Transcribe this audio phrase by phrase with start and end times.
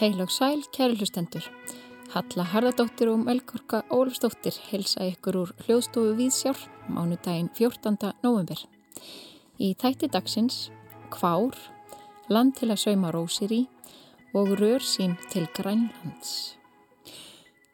[0.00, 1.44] Heilog sæl, kæri hlustendur.
[2.14, 8.14] Halla Harðardóttir og Melgorka Ólfsdóttir helsa ykkur úr hljóðstofu Víðsjár mánudaginn 14.
[8.24, 8.56] november.
[9.60, 10.70] Í þætti dagsins
[11.12, 11.58] Kvár,
[12.32, 13.68] land til að sauma rósir í
[14.32, 16.56] og rör sín til Grænlands.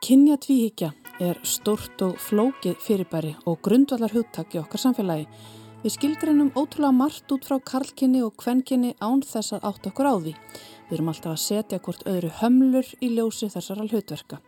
[0.02, 0.90] Kynja tvíhyggja
[1.22, 5.30] er stort og flókið fyrirbæri og grundvallar hugtak í okkar samfélagi.
[5.82, 10.14] Við skilgreinum ótrúlega margt út frá karlkinni og kvenkinni án þess að átt okkur á
[10.16, 10.32] því.
[10.88, 14.40] Við erum alltaf að setja hvort öðru hömlur í ljósi þessara hlutverka.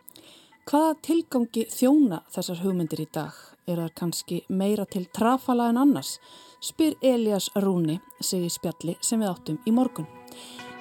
[0.69, 3.37] Hvaða tilgangi þjóna þessar hugmyndir í dag?
[3.69, 6.17] Er það kannski meira til trafala en annars?
[6.65, 10.09] Spyr Elias Rúni sig í spjalli sem við áttum í morgun.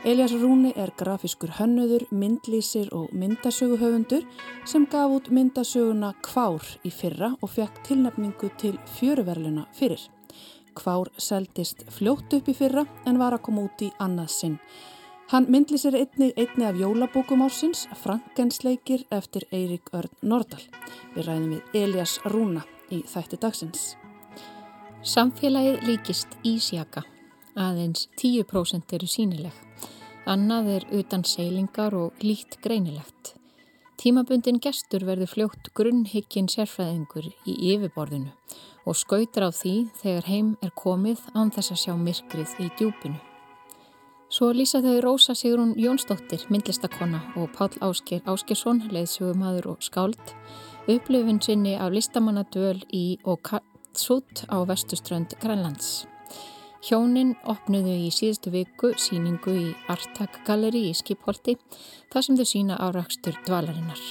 [0.08, 4.24] Elias Rúni er grafiskur hönnuður, myndlýsir og myndasöguhöfundur
[4.64, 10.08] sem gaf út myndasöguna Kvár í fyrra og fekk tilnefningu til fjöruverluna fyrir.
[10.78, 14.58] Kvár seldist fljótt upp í fyrra en var að koma út í annað sinn.
[15.28, 20.62] Hann myndlisir einni, einni af jólabókum ársins, Frankensleikir eftir Eirik Örn Nordal.
[21.16, 22.62] Við ræðum við Elias Rúna
[22.94, 23.88] í þætti dagsins.
[25.02, 27.02] Samfélagið líkist ísjaka.
[27.58, 29.58] Aðeins 10% eru sínileg.
[30.28, 33.37] Annað er utan seilingar og lít greinilegt.
[33.98, 38.30] Tímabundin gestur verður fljótt grunnhyggin sérfræðingur í yfirborðinu
[38.86, 43.18] og skautar á því þegar heim er komið án þess að sjá myrkrið í djúpinu.
[44.30, 50.34] Svo lýsa þau Rósa Sigrun Jónsdóttir, myndlistakonna og Pál Ásker Áskersson, leiðsögumadur og skáld,
[50.86, 56.06] upplifin sinni af listamannadöl í Okatsút á vestuströnd Grænlands.
[56.84, 61.56] Hjónin opnuðu í síðustu viku síningu í Artak Galleri í Skipholti,
[62.12, 64.02] þar sem þau sína árakstur dvalarinnar.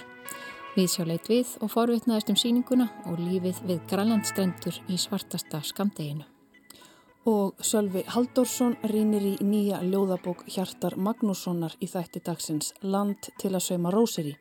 [0.76, 6.28] Við sjá leit við og forvitnaðist um síninguna og lífið við Grænlandstrendur í svartasta skamdeginu
[7.28, 13.66] og Sölvi Halldórsson rínir í nýja ljóðabók Hjartar Magnússonar í þætti dagsins Land til að
[13.66, 14.36] sauma rósir í.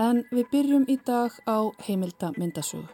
[0.00, 2.88] En við byrjum í dag á heimilda myndasögu.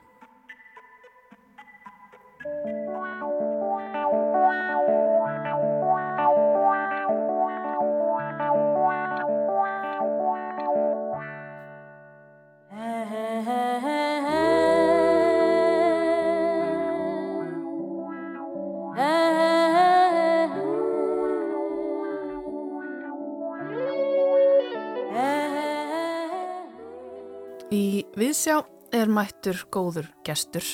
[28.33, 28.63] Viðsjá
[28.97, 30.65] er mættur góður gestur,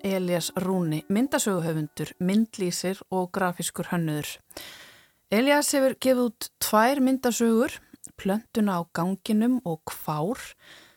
[0.00, 4.30] Elias Rúni, myndasöguhöfundur, myndlýsir og grafiskur hönnuður.
[5.28, 7.74] Elias hefur gefið út tvær myndasögur,
[8.16, 10.40] Plöntuna á ganginum og Kvár,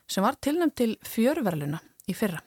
[0.08, 2.40] sem var tilnæmt til fjörverluna í fyrra.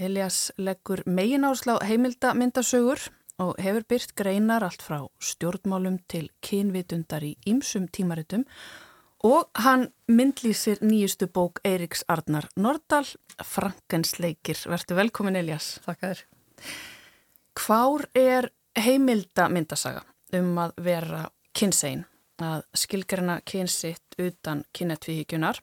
[0.00, 3.04] Elias leggur megin áslá heimilda myndasögur
[3.36, 8.91] og hefur byrt greinar allt frá stjórnmálum til kynvitundar í ýmsum tímaritum Og
[9.54, 13.04] hann myndlýsir nýjustu bók Eiriks Arnar Nordal,
[13.44, 14.58] Frankensleikir.
[14.66, 15.76] Verður velkomin Elias.
[15.84, 16.22] Takk að þér.
[17.54, 20.02] Hvár er heimilda myndasaga
[20.34, 21.20] um að vera
[21.54, 22.02] kynsegin,
[22.42, 25.62] að skilgarina kynsitt utan kynetvíhíkjunar,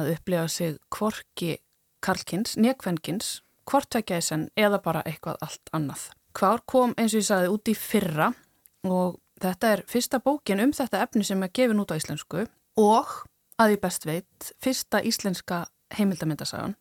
[0.00, 1.58] að upplega sig kvorki
[2.00, 6.08] karlkins, nekvenkins, kvortvekjaðisen eða bara eitthvað allt annað.
[6.32, 8.32] Hvár kom eins og ég sagði út í fyrra
[8.88, 13.10] og þetta er fyrsta bókin um þetta efni sem er gefin út á íslensku og
[13.60, 15.66] að ég best veit fyrsta íslenska
[15.98, 16.76] heimildamöndasagan.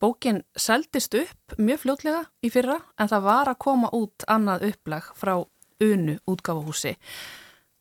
[0.00, 5.08] Bókin seldist upp mjög fljótlega í fyrra en það var að koma út annað upplag
[5.16, 5.38] frá
[5.80, 6.96] unu útgáfahúsi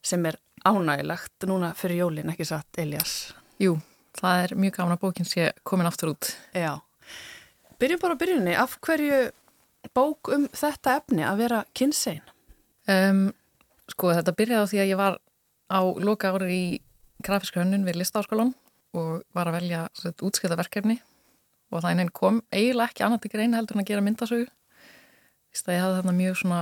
[0.06, 3.34] sem er ánægilegt núna fyrir jólin, ekki satt Elias?
[3.60, 3.78] Jú,
[4.16, 6.32] það er mjög gafna bókin sem komin aftur út.
[6.54, 6.80] Já.
[7.80, 9.20] Byrjum bara á byrjunni, af hverju
[9.94, 12.24] bók um þetta efni að vera kynsein?
[12.88, 13.28] Um,
[13.92, 15.20] sko þetta byrjaði á því að ég var
[15.70, 16.66] á loka árið í
[17.24, 18.54] grafíska hönnun við listáskólan
[18.96, 19.82] og var að velja
[20.24, 21.00] útskipta verkefni.
[21.72, 24.48] Og það einin kom eiginlega ekki annað til greina heldur en að gera myndasögu.
[25.52, 26.62] Vist að ég hafði þarna mjög svona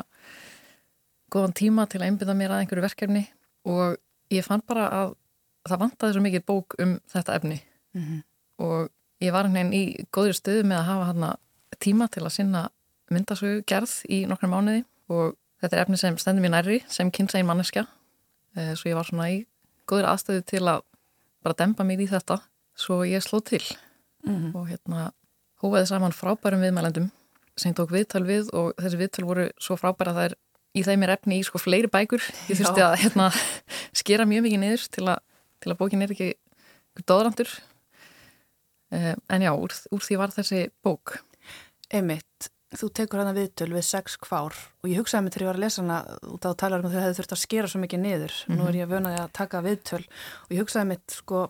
[1.33, 3.23] góðan tíma til að einbynda mér að einhverju verkefni
[3.69, 3.97] og
[4.33, 5.15] ég fann bara að
[5.69, 7.59] það vantaði svo mikið bók um þetta efni.
[7.94, 8.21] Mm -hmm.
[8.65, 8.89] og
[9.21, 11.35] ég var henni í góðri stöðu með að hafa hann
[11.79, 12.69] tíma til að sinna
[13.11, 14.83] myndasögu gerð í nokkru mánuði.
[15.09, 17.88] Og þetta er efni sem stendur mér nærri sem kynnsegin manneskja.
[18.55, 19.45] Eh, svo ég var svona í
[19.89, 20.85] góður aðstöðu til að
[21.44, 22.39] bara dempa mér í þetta
[22.75, 23.63] svo ég sló til.
[24.24, 24.56] Mm -hmm.
[24.56, 25.12] og hérna
[25.59, 27.12] hófaði saman frábærum viðmælendum
[27.57, 30.35] sem tók viðtal við og þessi viðtal voru svo frábæra að það er
[30.74, 32.24] í þeim er efni í sko fleiri bækur.
[32.50, 33.30] Ég þurfti að hérna,
[34.01, 35.19] skera mjög mikið niður til að,
[35.62, 36.31] til að bókin er ekki
[37.09, 37.51] dóðrandur
[38.94, 41.19] eh, en já, úr, úr því var þessi bók.
[41.94, 42.32] Emitt,
[42.79, 45.65] þú tekur hana viðtöl við sex kvár og ég hugsaði mig til ég var að
[45.65, 45.97] lesa hana
[46.33, 48.33] út á talarum að þau hefði þurft að skera svo mikið niður.
[48.33, 48.59] Mm -hmm.
[48.59, 50.03] Nú er ég að vönaði að taka viðtöl
[50.43, 51.49] og ég hugsaði mig sko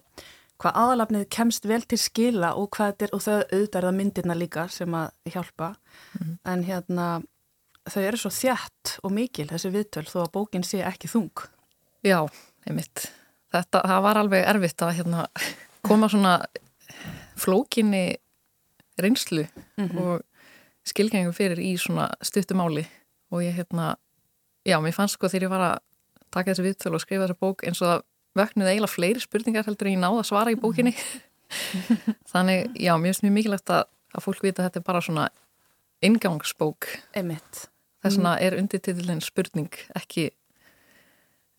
[0.61, 3.97] hvað aðalafnið kemst vel til skila og hvað þetta er og þau auðvitað er það
[3.99, 6.37] myndirna líka sem að hjálpa mm -hmm.
[6.45, 7.07] en hérna
[7.89, 11.43] þau eru svo þjætt og mikil þessi viðtöl þó að bókin sé ekki þung.
[12.03, 12.27] Já,
[12.67, 13.11] einmitt.
[13.53, 15.27] Þetta, það var alveg erfitt að hérna,
[15.81, 16.45] koma svona
[17.35, 18.17] flókinni
[18.97, 19.47] reynslu
[19.77, 19.99] mm -hmm.
[20.01, 20.21] og
[20.87, 22.85] skilgengum fyrir í svona stuttumáli
[23.33, 23.95] og ég hérna,
[24.67, 25.77] já, mér fannst sko þegar ég var að
[26.33, 28.03] taka þessi viðtölu og skrifa þessa bók eins og það
[28.39, 30.93] vöknuði eiginlega fleiri spurningar heldur en ég náða að svara í bókinni.
[32.31, 33.83] Þannig, já, mér finnst mjög mikilvægt að,
[34.13, 35.27] að fólk vita að þetta er bara svona
[36.03, 36.89] ingangsbók
[38.03, 40.27] þess vegna er undirtitillin spurning ekki,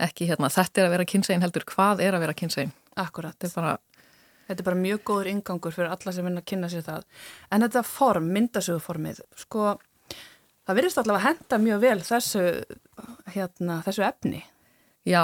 [0.02, 2.74] ekki hérna, þetta er að vera kynsegin heldur, hvað er að vera kynsegin.
[3.00, 3.38] Akkurat.
[3.38, 3.76] Þetta er bara
[4.44, 7.04] Þetta er bara mjög góður ingangur fyrir alla sem vinna að kynna sér það.
[7.50, 9.74] En þetta form, myndasöguformið, sko,
[10.66, 12.42] það virðist allavega að henda mjög vel þessu,
[13.34, 14.42] hérna, þessu efni.
[15.08, 15.22] Já,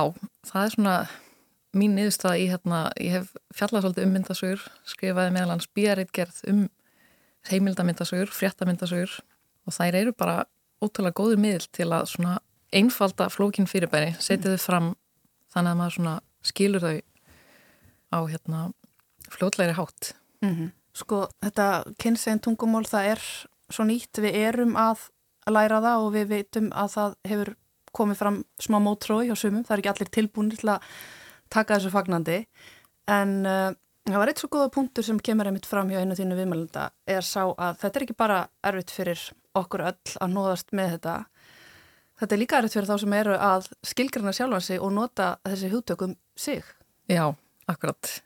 [0.49, 0.94] það er svona
[1.76, 6.64] mín niðurstað í, hérna, ég hef fjallað svolítið um myndasögur, skrifaði meðalans bíaritgerð um
[7.49, 9.20] heimildamyndasögur, fréttamyndasögur
[9.69, 10.43] og þær eru bara
[10.81, 12.38] ótrúlega góður miðl til að svona
[12.75, 14.90] einfalda flókin fyrirbæri, setja þau fram
[15.52, 16.99] þannig að maður svona skilur þau
[18.11, 18.61] á hérna
[19.31, 20.15] fljótlegri hátt.
[20.43, 20.71] Mm -hmm.
[20.93, 23.21] Sko þetta kynnsegin tungumól það er
[23.71, 25.09] svo nýtt, við erum að
[25.50, 27.56] læra það og við veitum að það hefur
[27.93, 30.81] komið fram smá mótrói á sumum, það er ekki allir tilbúinir til að
[31.50, 32.47] taka þessu fagnandi
[33.11, 33.73] en uh,
[34.06, 37.27] það var eitt svo góða punktur sem kemur einmitt fram hjá einu þínu viðmælunda er
[37.27, 39.25] sá að þetta er ekki bara erfitt fyrir
[39.59, 41.17] okkur öll að nóðast með þetta
[42.23, 45.73] þetta er líka erfitt fyrir þá sem eru að skilgrana sjálfan sig og nota þessi
[45.73, 46.62] hugtökum sig.
[47.11, 47.32] Já,
[47.67, 48.21] akkurat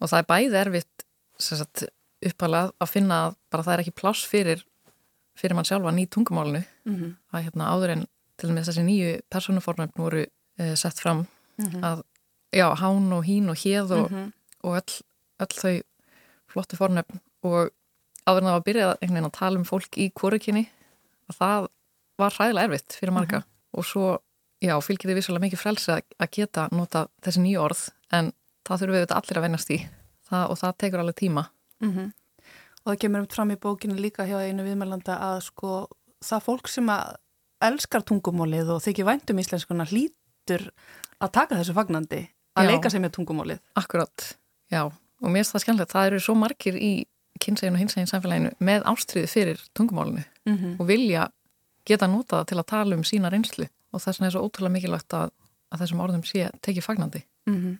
[0.00, 1.06] og það er bæði erfitt
[1.38, 1.84] sagt,
[2.28, 4.64] uppalað að finna að bara það er ekki pláss fyrir
[5.38, 7.12] fyrir mann sjálfa ný tungumálunu mm -hmm.
[7.32, 8.06] að hérna áður en
[8.38, 10.26] til og með þessi nýju personuformöfn voru
[10.58, 11.26] e, sett fram
[11.58, 11.82] mm -hmm.
[11.82, 12.02] að
[12.52, 14.32] já, hán og hín og héð og, mm -hmm.
[14.62, 15.02] og öll,
[15.42, 15.82] öll þau
[16.48, 17.70] flottu fornöfn og
[18.26, 20.68] áður en það var að byrja að tala um fólk í kórukinni
[21.28, 21.68] að það
[22.18, 23.42] var hræðilega erfitt fyrir marga
[23.72, 24.18] og svo,
[24.60, 28.32] já, fylgir þið vissulega mikið frelsi að geta nota þessi nýju orð en
[28.68, 29.78] það þurfum við allir að vennast í
[30.28, 31.44] það, og það tekur alveg tíma.
[31.80, 32.12] Mm -hmm.
[32.84, 35.88] Og það kemur um fram í bókinu líka hjá einu viðmælanda að sko
[36.24, 37.16] það fólk sem að
[37.60, 40.70] elskar tungumólið og þykir væntum íslenskuna hlýtur
[41.20, 42.70] að taka þessu fagnandi að já.
[42.70, 43.60] leika sig með tungumólið.
[43.74, 44.38] Akkurat,
[44.70, 46.92] já og mér finnst það skemmtilegt, það eru svo margir í
[47.42, 50.78] kynsegin og hinsegin samfélaginu með ástriði fyrir tungumólinu mm -hmm.
[50.78, 51.28] og vilja
[51.86, 55.14] geta notað til að tala um sína reynslu og þess vegna er svo ótrúlega mikilvægt
[55.14, 55.30] að,
[55.72, 57.22] að þessum orðum sé tekið fagnandi.
[57.46, 57.78] Mm -hmm.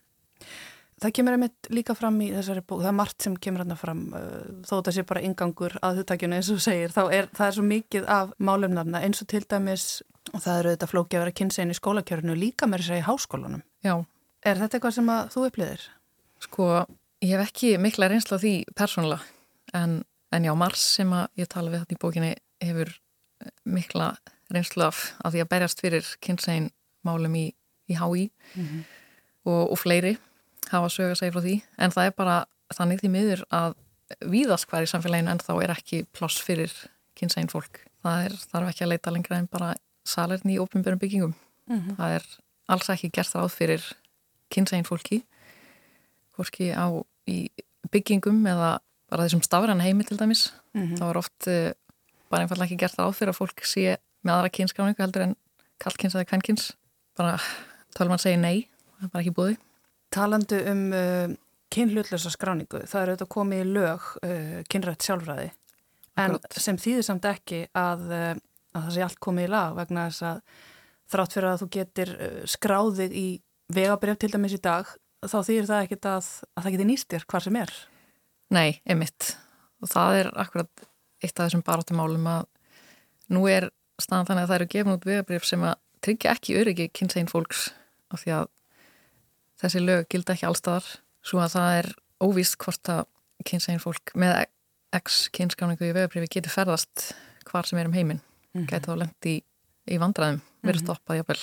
[0.99, 4.00] Það kemur einmitt líka fram í þessari bók, það er margt sem kemur hérna fram
[4.19, 7.56] uh, þó þetta sé bara ingangur að þuttakjunu eins og segir, þá er það er
[7.56, 9.87] svo mikið af málumnarna eins og til dæmis
[10.33, 13.06] og það eru þetta flóki að vera kynnsegin í skólakjörnu líka með þess að í
[13.06, 13.62] háskólanum.
[13.87, 13.95] Já.
[14.47, 15.87] Er þetta eitthvað sem að þú upplýðir?
[16.45, 16.69] Sko,
[17.25, 19.23] ég hef ekki mikla reynsla því persónulega
[19.79, 20.00] en,
[20.35, 22.93] en já, Mars sem að ég tala við þetta í bókinni hefur
[23.69, 24.12] mikla
[24.55, 26.71] reynsla af, af því að berjast fyrir kynnsegin
[27.06, 27.47] málum í,
[27.91, 28.83] í HÍ mm -hmm.
[29.47, 30.17] og, og fleiri
[30.73, 32.38] hafa sög að segja frá því en það er bara
[32.76, 33.76] þannig því miður að
[34.25, 36.73] víðast hver í samfélaginu en þá er ekki ploss fyrir
[37.19, 37.82] kynsegin fólk.
[38.03, 39.73] Það er, þarf ekki að leita lengra en bara
[40.09, 41.35] salerni í ópenbjörnum byggingum.
[41.69, 41.97] Mm -hmm.
[41.97, 42.28] Það er
[42.69, 43.85] alls ekki gert ráð fyrir
[44.49, 45.23] kynsegin fólki
[46.38, 46.87] fólki á
[47.28, 47.50] í
[47.90, 48.78] byggingum eða
[49.11, 50.52] bara þessum stafran heimi til dæmis.
[50.75, 50.97] Mm -hmm.
[50.99, 51.71] Það var oft uh,
[52.31, 55.37] bara einfallega ekki gert ráð fyrir að fólk sé með aðra kynskráningu heldur en
[55.78, 56.73] kallkynns eða kvennkynns.
[57.16, 57.38] Bara
[57.97, 59.57] tölum að segja nei, það er bara ekki búið.
[60.15, 61.37] Talandu um uh,
[61.73, 65.50] kynhlutlösa skráningu, það eru auðvitað komið í lög uh, kynrætt sjálfræði
[66.19, 66.59] en Akkurat.
[66.59, 68.33] sem þýðir samt ekki að, uh,
[68.75, 70.41] að það sé allt komið í lag vegna þess að
[71.12, 73.27] þrátt fyrir að þú getur uh, skráðið í
[73.75, 74.91] vegabrjöf til dæmis í dag
[75.27, 77.75] þá þýðir það ekkit að, að það getur nýstir hvað sem er.
[78.55, 79.33] Nei, einmitt
[79.83, 80.87] og það er akkurat
[81.23, 82.47] eitt af þessum barátumálum að
[83.35, 83.69] nú er
[84.00, 87.69] staðan þannig að það eru gefn út vegabrjöf sem að tryggja ekki öryggi kynsegin fólks
[88.15, 88.47] af því að
[89.61, 90.87] þessi lög gildi ekki allstaðar
[91.27, 91.91] svo að það er
[92.25, 93.05] óvíst hvort að
[93.47, 94.47] kynsegin fólk með
[94.97, 97.12] ex-kynskáningu í vegabrifi getur ferðast
[97.49, 98.69] hvar sem er um heiminn mm -hmm.
[98.71, 99.43] getur þá lendi í,
[99.95, 100.87] í vandraðum verið mhm.
[100.87, 101.41] stoppað jábel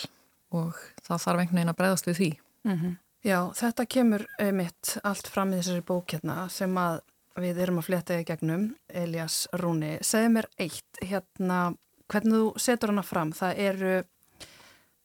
[0.55, 2.31] og það þarf einhvern veginn að breyðast við því
[2.63, 2.97] mm -hmm.
[3.25, 6.99] Já, þetta kemur mitt allt fram í þessari bók hérna sem að
[7.41, 11.75] við erum að fletta í gegnum Elias Rúni, segð mér eitt hérna,
[12.07, 14.03] hvernig þú setur hana fram það eru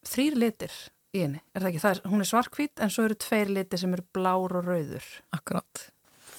[0.05, 0.71] þrýr litir
[1.11, 1.83] í henni, er það ekki?
[1.83, 5.07] Það er, hún er svarkvít en svo eru tveir liti sem eru blár og rauður.
[5.35, 5.87] Akkurát.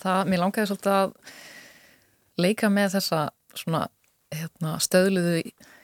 [0.02, 1.17] Það, mér langaði svolítið að
[2.41, 3.87] leika með þessa svona
[4.33, 5.43] hérna, stöðluðu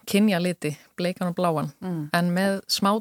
[0.08, 2.04] kynja liti, bleikan og bláan mm.
[2.16, 2.94] en með smá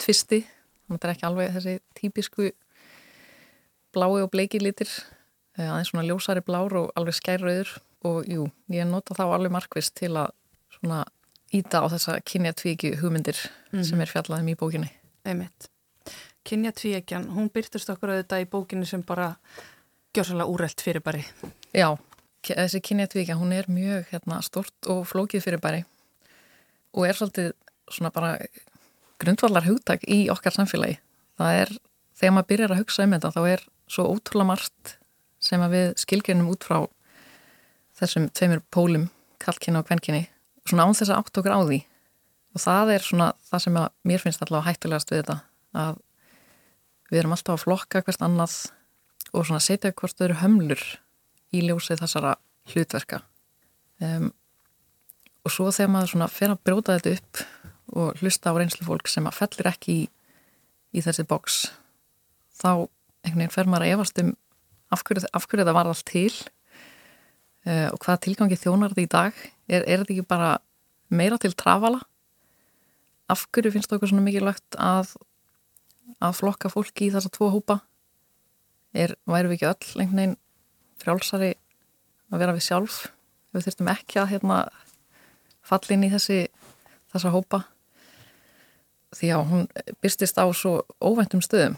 [0.00, 0.42] tvisti
[0.88, 2.50] þetta er ekki alveg þessi típisku
[3.96, 4.88] blái og bleiki litir
[5.58, 7.76] eh, aðeins svona ljósari blár og alveg skærröður
[8.06, 10.32] og jú, ég nota þá alveg markvist til að
[10.78, 11.04] svona
[11.54, 13.38] íta á þessa kynjatvíki hugmyndir
[13.72, 13.84] mm.
[13.86, 14.92] sem er fjallaðum í bókinni
[15.26, 15.70] Einmitt.
[16.46, 19.32] Kynjatvíkjan, hún byrtist okkur auðvitað í bókinni sem bara
[20.14, 21.24] gjör svolítið úrelt fyrirbæri.
[21.74, 21.88] Já,
[22.46, 25.82] þessi kynjatvíkja, hún er mjög hérna, stort og flókið fyrirbæri
[26.96, 27.50] og er svolítið
[27.90, 28.36] svona bara
[29.20, 31.00] grundvallar hugtak í okkar samfélagi.
[31.36, 31.74] Það er,
[32.16, 34.94] þegar maður byrjar að hugsa um þetta þá er svo ótrúlega margt
[35.42, 36.78] sem við skilgjörnum út frá
[37.98, 39.10] þessum tveimur pólum,
[39.42, 40.26] kalkinni og kvenkinni,
[40.68, 41.82] svona án þess að átt okkur á því
[42.56, 45.36] og það er svona það sem mér finnst allavega hættulegast við þetta
[45.76, 45.98] að
[47.10, 48.54] við erum alltaf að flokka hvert annað
[49.36, 50.84] og svona setja hvort þau eru hömlur
[51.54, 52.32] í ljósið þessara
[52.72, 53.20] hlutverka.
[54.00, 54.32] Um,
[55.44, 57.44] og svo þegar maður svona fer að bróta þetta upp
[57.96, 60.08] og hlusta á reynslu fólk sem að fellir ekki í,
[60.96, 61.60] í þessi boks
[62.56, 62.70] þá
[63.26, 64.34] einhvern veginn fer maður að efast um
[64.96, 66.32] af hverju, af hverju það var allt til.
[67.66, 69.46] Uh, og hvaða tilgangi þjónar þetta í dag?
[69.68, 70.52] Er, er þetta ekki bara
[71.12, 72.00] meira til trafala
[73.32, 75.14] af hverju finnst okkur svona mikilvægt að
[76.22, 77.80] að flokka fólki í þessa tvo hópa?
[78.96, 80.36] Er, væru við ekki öll einhvern veginn
[81.02, 81.52] frjálsari
[82.32, 83.00] að vera við sjálf?
[83.52, 84.60] Við þurftum ekki að hérna,
[85.66, 86.38] fallin í þessi
[87.12, 87.64] þessa hópa?
[89.16, 89.66] Því að hún
[90.04, 91.76] byrstist á svo óvæntum stöðum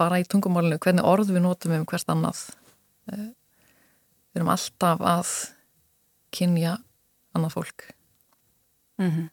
[0.00, 2.40] bara í tungumálinu, hvernig orð við notum um hvert annað.
[3.12, 3.30] Eh,
[4.32, 5.32] við erum alltaf að
[6.34, 6.78] kynja
[7.36, 7.86] annað fólk.
[8.98, 9.28] Mm -hmm.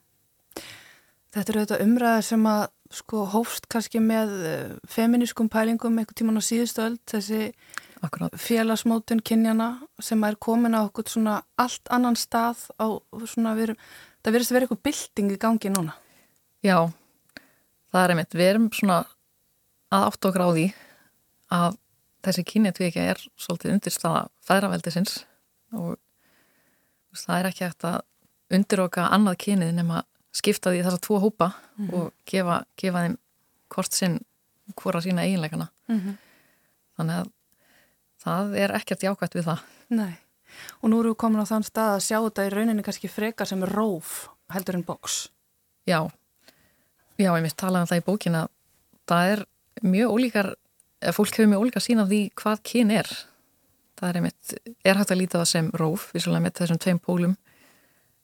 [1.32, 6.40] Þetta eru þetta umræðar sem að sko hófst kannski með eh, feminískum pælingum einhvern tíman
[6.40, 7.54] á síðustu öll þessi
[8.04, 8.36] Akkurat.
[8.36, 9.70] félagsmótun kynjana
[10.04, 13.80] sem er komin á okkur svona allt annan stað á svona við erum,
[14.20, 15.96] það verðist að vera eitthvað bilding í gangi núna.
[16.66, 16.78] Já,
[17.94, 19.00] það er einmitt, við erum svona
[19.92, 20.68] að átt og gráði
[21.52, 21.80] að
[22.26, 25.22] þessi kynjatvíkja er svolítið undirstaða fæðraveldisins
[25.72, 25.96] og
[27.16, 31.88] það er ekki eftir að undiroka annað kynið nema skipta því þessar tvo hópa mm
[31.88, 31.94] -hmm.
[31.94, 33.18] og gefa, gefa þeim
[33.70, 34.20] hvort sinn
[34.76, 36.16] hvora sína eiginleikana mm -hmm.
[36.98, 37.28] þannig að
[38.24, 39.60] það er ekkert jákvæmt við það
[39.90, 40.16] Nei,
[40.82, 43.48] og nú eru við komin á þann stað að sjá þetta í rauninni kannski frekar
[43.48, 45.30] sem róf heldur en bóks
[45.86, 46.10] Já,
[47.18, 48.48] já, ég mitt talaði um það í bókina
[49.12, 49.46] það er
[49.82, 50.54] mjög ólíkar,
[51.16, 53.10] fólk hefur mjög ólíkar sína því hvað kyn er.
[54.00, 54.54] Það er einmitt,
[54.86, 57.36] er hægt að líta það sem róf, vissulega með þessum tveim pólum,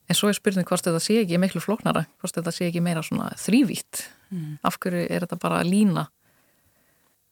[0.07, 3.03] en svo er spurning hvort þetta sé ekki meiklu floknara, hvort þetta sé ekki meira
[3.03, 4.05] svona þrývítt.
[4.31, 4.57] Mm.
[4.67, 6.07] Af hverju er þetta bara að lína?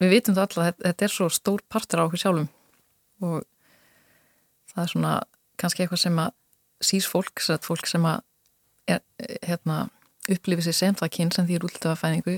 [0.02, 2.48] Við vitum það alltaf að þetta er svo stór partur á okkur sjálfum
[3.24, 3.46] og
[4.74, 5.12] það er svona
[5.56, 6.34] kannski eitthvað sem að
[6.84, 8.20] sís fólk, fólk sem að
[8.92, 9.00] er,
[9.46, 9.86] hérna,
[10.28, 12.36] upplifið sér sem það kyn sem því er útlitaða fæningu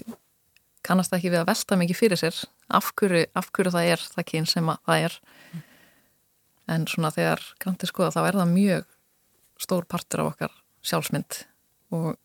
[0.86, 2.38] kannast ekki við að velta mikið fyrir sér
[2.78, 5.18] af hverju, af hverju það er það kyn sem það er
[6.68, 8.86] en svona þegar kanti skoða þá er það mjög
[9.58, 10.54] stór partur af okkar
[10.86, 11.42] sjálfsmynd
[11.96, 12.16] og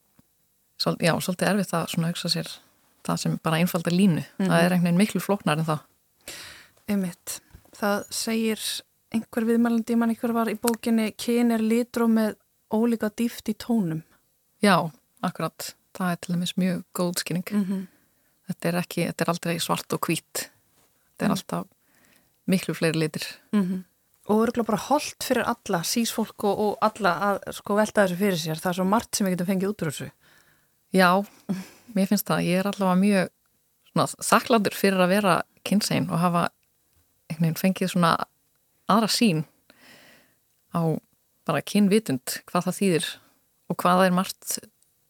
[1.00, 2.50] já, svolítið erfitt að svona hugsa sér
[3.04, 4.22] það sem bara einfalda línu.
[4.22, 4.48] Mm -hmm.
[4.48, 5.80] það er einhvern veginn miklu flóknar en það
[6.88, 7.40] Ymmiðt,
[7.72, 8.60] það segir
[9.12, 12.36] einhver viðmælandi mann einhver var í bókinni kyn er litró með
[12.74, 14.04] ólíka dýft í tónum.
[14.62, 15.76] Já, akkurat.
[15.94, 17.88] Það er til dæmis mjög góð skynning mm -hmm
[18.50, 20.46] þetta er ekki, þetta er aldrei svart og hvít.
[20.48, 21.38] Þetta er mm.
[21.38, 21.68] alltaf
[22.52, 23.28] miklu fleiri litir.
[23.54, 23.84] Mm -hmm.
[24.30, 28.40] Og örgulega bara holdt fyrir alla sísfólk og, og alla að sko velta þessu fyrir
[28.40, 30.12] sér, það er svo margt sem við getum fengið út úr þessu
[30.94, 31.10] Já,
[31.96, 33.32] mér finnst það, ég er allavega mjög
[33.90, 36.44] svona, þaklandur fyrir að vera kynnsegin og hafa
[37.34, 38.14] veginn, fengið svona
[38.92, 39.44] aðra sín
[40.74, 40.82] á
[41.48, 43.10] bara kynvitund, hvað það þýðir
[43.72, 44.58] og hvað það er margt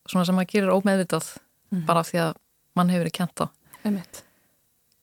[0.10, 1.34] svona sem að gera ómeðvitað
[1.74, 2.36] mm bara því að
[2.77, 3.46] mann hefur verið kent á.
[3.84, 4.20] Einmitt.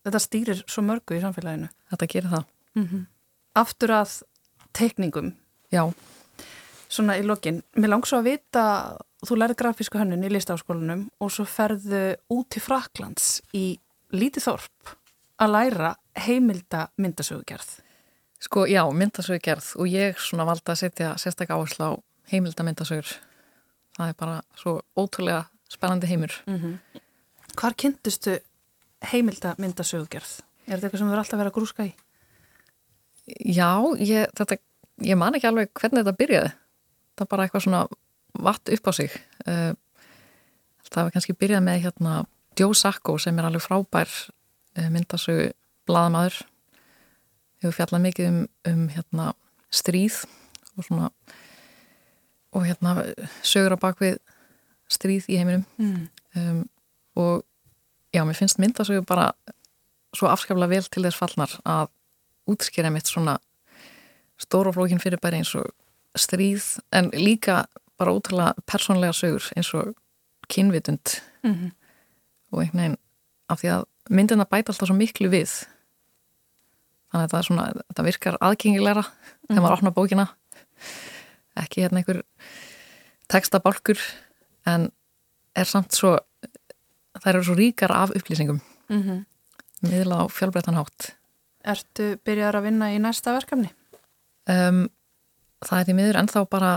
[0.06, 1.66] Þetta stýrir svo mörgu í samfélaginu.
[1.90, 2.44] Þetta gerir það.
[2.78, 3.06] Mm -hmm.
[3.58, 4.20] Aftur að
[4.76, 5.34] tekningum.
[5.72, 5.84] Já.
[6.90, 7.62] Svona í lokin.
[7.78, 8.64] Mér langs að vita,
[9.26, 13.78] þú lærið grafísku hönnun í listafaskólanum og svo ferðu út til Fraklands í
[14.14, 14.94] lítið þorp
[15.40, 15.94] að læra
[16.26, 17.78] heimilda myndasögugerð.
[18.40, 21.92] Sko, já, myndasögugerð og ég svona valda að setja sérstaklega áherslu á
[22.32, 23.14] heimilda myndasögur.
[23.96, 26.32] Það er bara svo ótrúlega spennandi heimur.
[26.46, 27.00] Mm -hmm.
[27.56, 28.38] Hvar kynntustu
[29.12, 30.40] heimilda myndasögugerð?
[30.66, 31.94] Er þetta eitthvað sem þú er alltaf vera að grúska í?
[33.38, 33.70] Já,
[34.00, 34.58] ég, þetta,
[35.06, 36.52] ég man ekki alveg hvernig þetta byrjaði.
[37.20, 37.82] Það bara eitthvað svona
[38.40, 39.16] vatt upp á sig.
[39.46, 39.72] Eh,
[40.90, 42.14] það var kannski byrjað með hérna
[42.58, 44.10] Joe Sacco sem er alveg frábær
[44.76, 45.50] eh, myndasögu
[45.88, 46.40] bladamadur.
[47.60, 49.30] Við hefum fjallað mikið um, um hérna,
[49.70, 50.22] stríð
[50.76, 51.10] og svona
[52.50, 52.96] og hérna
[53.46, 54.16] sögur á bakvið
[54.90, 56.08] stríð í heiminum Mm.
[56.34, 56.62] um,
[57.14, 57.44] og
[58.14, 59.28] já, mér finnst myndasögur bara
[60.16, 61.90] svo afskaplega vel til þess fallnar að
[62.50, 63.38] útskýra mitt svona
[64.40, 65.70] stóra flókin fyrirbæri eins og
[66.18, 67.64] stríð en líka
[67.98, 69.94] bara ótrúlega persónlega sögur eins og
[70.48, 71.20] kynvitund.
[71.42, 71.70] Mm.
[72.50, 72.96] og einhvern veginn
[73.50, 75.52] af því að myndina bæta alltaf svo miklu við.
[77.10, 79.04] Þannig að það svona það virkar aðgengilegra
[79.46, 80.26] þegar maður opnar bókina.
[81.58, 82.22] Ekki hérna einhver
[83.30, 84.02] textabálkur
[84.70, 84.90] en
[85.54, 86.16] er samt svo
[87.22, 88.60] þær eru svo ríkar af upplýsingum.
[88.90, 89.24] Mm -hmm.
[89.86, 91.14] miðla á fjálbreytan hátt
[91.64, 93.70] Ertu byrjar að vinna í næsta verkefni?
[94.50, 94.86] um,
[95.60, 96.70] það er því miður ennþá bara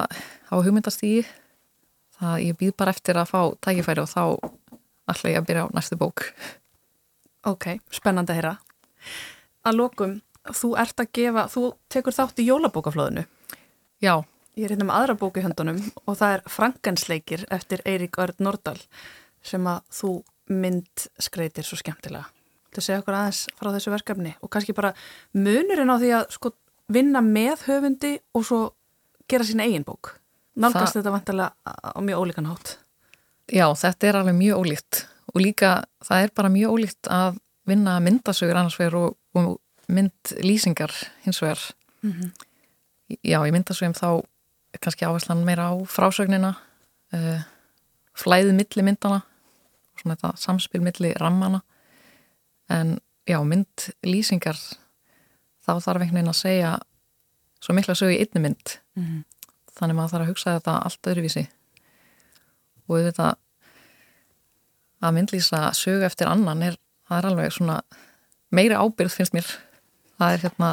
[0.52, 1.24] á hugmyndastígi
[2.20, 4.24] það ég býð bara eftir að fá tækifæri og þá
[5.13, 6.28] ætla ég að byrja á næstu bók
[7.44, 8.52] Ok, spennandi að heyra.
[9.68, 10.12] Að lokum,
[10.48, 13.25] þú ert að gefa, þú tekur þátt í jólabókaflóðinu.
[14.00, 14.24] já,
[14.56, 18.40] Ég er hérna með aðra bóku í höndunum og það er Frankensleikir eftir Eirík Örd
[18.40, 18.78] Nordal
[19.42, 20.12] sem að þú
[20.54, 22.30] mynd skreitir svo skemmtilega.
[22.74, 24.94] Þú segja okkur aðeins frá þessu verkefni og kannski bara
[25.38, 26.53] munurinn á því að sko
[26.94, 28.60] vinna með höfundi og svo
[29.30, 30.15] gera sína eigin bók.
[30.58, 32.77] Nálgast Það- þetta vantarlega á mjög ólíkan hátt.
[33.51, 38.00] Já, þetta er alveg mjög ólíkt og líka það er bara mjög ólíkt að vinna
[38.00, 40.92] myndasögur annars vegar og, og myndlýsingar
[41.25, 41.60] hins vegar.
[43.24, 44.08] Já, í myndasögum þá
[44.74, 46.56] er kannski áherslan meira á frásögnina,
[47.13, 47.44] uh,
[48.18, 51.62] flæðið milli myndana og svona þetta samspil milli rammana
[52.74, 52.98] en
[53.30, 54.58] já, myndlýsingar
[55.63, 56.72] þá þarf einhvern veginn að segja
[57.63, 58.75] svo mikla sögu í einni mynd.
[59.77, 61.46] Þannig maður þarf að hugsa þetta allt öðruvísi.
[62.88, 63.38] Og auðvitað
[65.03, 66.75] að myndlýsa sögu eftir annan er,
[67.08, 67.77] það er alveg svona
[68.53, 69.48] meira ábyrð finnst mér.
[70.20, 70.72] Það er hérna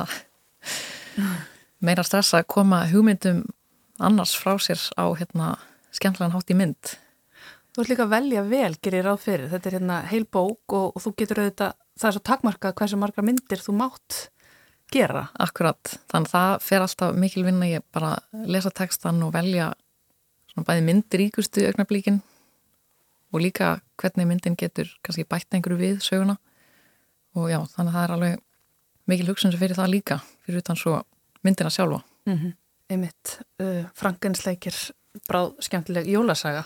[1.86, 3.44] meira stress að koma hugmyndum
[4.00, 5.54] annars frá sér á hérna
[5.94, 6.96] skemmtilegan hátt í mynd.
[7.70, 9.50] Þú ert líka að velja vel, gerir ráð fyrir.
[9.52, 12.98] Þetta er hérna heil bók og, og þú getur auðvitað, það er svo takmarkað hversu
[13.00, 14.18] margar myndir þú mátt
[14.92, 15.28] gera.
[15.38, 19.70] akkurat, þannig að það fer alltaf mikil vinna ég bara lesa textan og velja
[20.50, 22.20] svona bæði myndiríkustu augnablíkin
[23.30, 26.38] og líka hvernig myndin getur kannski bætt einhverju við söguna
[27.38, 28.40] og já, þannig að það er alveg
[29.10, 31.02] mikil hugsun sem fyrir það líka fyrir utan svo
[31.46, 32.52] myndina sjálfa Mm -hmm.
[32.90, 34.74] Einmitt, uh, Frankensleikir,
[35.28, 36.64] bráð skemmtileg jólasaga,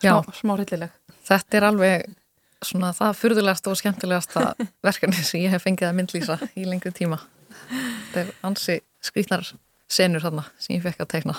[0.00, 0.90] smá, smá hryllileg.
[1.24, 2.16] Þetta er alveg
[2.64, 4.44] svona það furðulegasta og skemmtilegasta
[4.86, 7.20] verkefni sem ég hef fengið að myndlýsa í lengri tíma
[7.68, 9.46] þetta er ansi skrýtnar
[9.88, 11.38] senur þarna sem ég fekk að teikna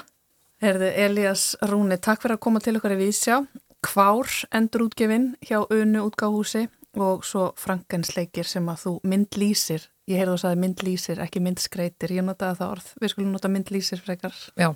[0.59, 3.37] Herðu Elías Rúni, takk fyrir að koma til okkar í vísjá.
[3.79, 6.65] Kvár endur útgefin hjá Unu útgáhúsi
[6.99, 9.85] og svo Frankensleikir sem að þú myndlýsir.
[10.11, 12.11] Ég heyrðu þú sagði myndlýsir, ekki myndskreitir.
[12.11, 12.91] Ég notaði það orð.
[12.99, 14.35] Við skulum nota myndlýsir frekar.
[14.59, 14.73] Já,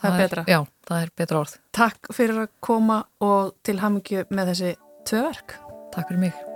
[0.00, 0.44] Það er betra.
[0.48, 4.72] Já, það er betra orð Takk fyrir að koma og til hamingju með þessi
[5.06, 5.60] tvö verk.
[5.92, 6.51] Takk fyrir mig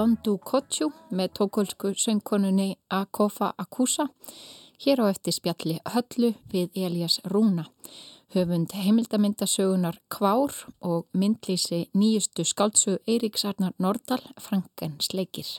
[0.00, 4.06] Dondu Kochu með tókölsku söngkonunni Akofa Akusa.
[4.80, 7.66] Hér á eftir spjalli höllu við Elias Rúna,
[8.32, 15.50] höfund heimildamindasögunar Kvár og myndlýsi nýjustu skáldsögu Eiríksarnar Nordal, Frankens leikir.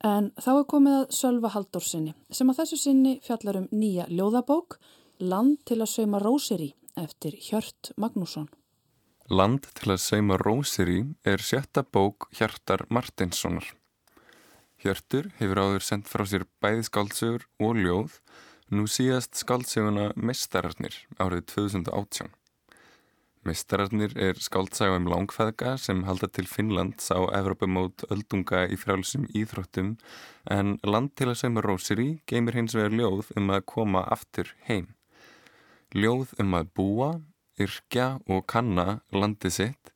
[0.00, 4.78] En þá er komið að Sölva Haldórsinni sem að þessu sinni fjallar um nýja ljóðabók
[5.20, 8.48] Land til að sauma rósir í eftir Hjört Magnússon.
[9.28, 13.66] Land til að seima rósir í er sjötta bók Hjartar Martinssonar.
[14.80, 18.16] Hjörtur hefur áður sendt frá sér bæði skáldsögur og ljóð,
[18.72, 22.32] nú síðast skáldsöguna Mestararnir árið 2018.
[23.44, 29.98] Mestararnir er skáldsaga um langfæðga sem halda til Finnlands á Evropamót öldunga í frálsum íþróttum
[30.48, 34.56] en Land til að seima rósir í geymir hins vegar ljóð um að koma aftur
[34.70, 34.94] heim.
[35.92, 37.18] Ljóð um að búa,
[37.62, 39.92] yrkja og kanna landið sitt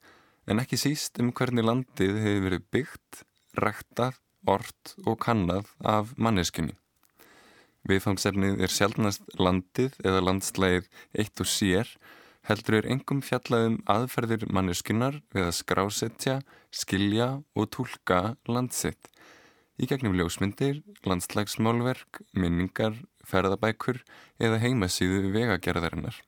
[0.50, 3.22] en ekki síst um hvernig landið hefur verið byggt,
[3.62, 6.74] ræktað, ort og kannað af manneskunni.
[7.86, 11.88] Viðfangsefnið er sjálfnast landið eða landslægið eitt og sér
[12.46, 16.36] heldur er engum fjallaðum aðferðir manneskunnar við að skrásetja,
[16.74, 19.10] skilja og tólka landsitt.
[19.78, 24.02] Í gegnum ljósmyndir, landslagsmálverk, minningar, ferðabækur
[24.42, 26.18] eða heimasíðu vegagerðarinnar.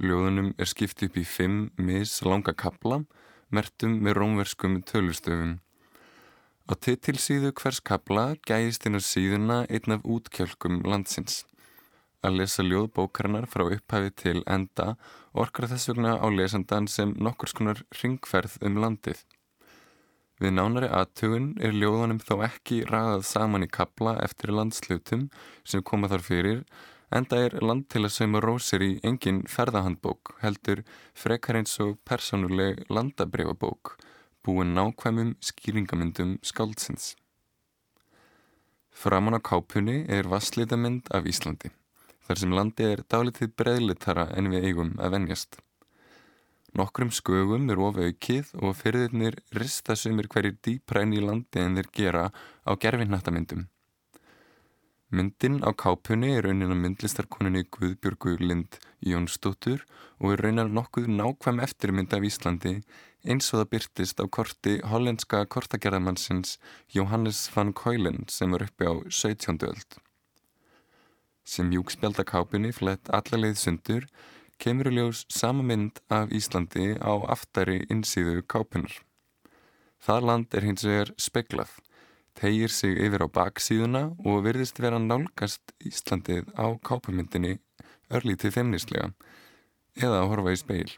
[0.00, 3.02] Ljóðunum er skipt upp í fimm mis langa kapla,
[3.52, 5.58] mertum með rómverskum tölustöfum.
[6.64, 11.42] Á titilsíðu hvers kapla gæðist inn á síðuna einn af útkjölkum landsins.
[12.24, 14.94] Að lesa ljóðbókarinnar frá upphafi til enda
[15.36, 19.20] orkar þess vegna á lesandan sem nokkur skonar ringferð um landið.
[20.40, 25.28] Við nánari aðtugun er ljóðunum þó ekki ræðað saman í kapla eftir landslutum
[25.60, 26.64] sem koma þar fyrir
[27.10, 30.84] Enda er land til að sauma rósir í engin ferðahandbók, heldur
[31.18, 33.96] frekar eins og persónuleg landabreyfabók,
[34.46, 37.16] búin nákvæmum skýringamyndum skáldsins.
[38.94, 41.72] Framan á kápunni er vasslítamynd af Íslandi,
[42.28, 45.58] þar sem landi er dálitið breyðlitara en við eigum að venjast.
[46.78, 51.74] Nokkrum skögum er of aukið og fyrirðirnir rista sumir hverjir dýpra enn í landi en
[51.74, 53.66] þeir gera á gerfinnattamyndum.
[55.10, 59.80] Myndin á kápunni er raunin að myndlistarkoninni Guðbjörgu Lind Jónsdóttur
[60.22, 62.76] og er raunar nokkuð nákvæm eftirmynd af Íslandi
[63.26, 66.60] eins og það byrtist á korti hollenska kortagerðamannsins
[66.94, 69.58] Johannes van Keulen sem var uppi á 17.
[69.66, 69.98] öld.
[71.42, 74.06] Sem júkspjálta kápunni flett allarleið sundur
[74.62, 78.94] kemur í ljós sama mynd af Íslandi á aftari insýðu kápunar.
[79.98, 81.80] Það land er hins vegar speklað
[82.38, 87.58] tegir sig yfir á baksíðuna og virðist vera nálgast Íslandið á kápamyndinni
[88.10, 89.12] örlítið feimnislega
[89.98, 90.90] eða að horfa í speil.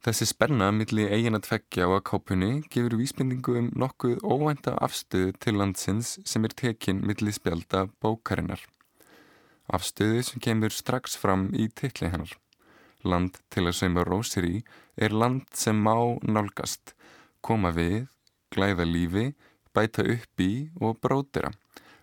[0.00, 5.34] Þessi spenna millir eigin að tveggja á að kápunni gefur vísbendingu um nokkuð óvænta afstöðu
[5.36, 8.62] til landsins sem er tekinn millir spjálta bókarinnar.
[9.68, 12.32] Afstöðu sem kemur strax fram í tilli hennar.
[13.04, 14.54] Land til að sauma rósir í
[14.96, 15.92] er land sem má
[16.24, 16.94] nálgast,
[17.44, 18.08] koma við,
[18.56, 19.26] glæða lífi,
[19.74, 21.52] bæta upp í og brótira.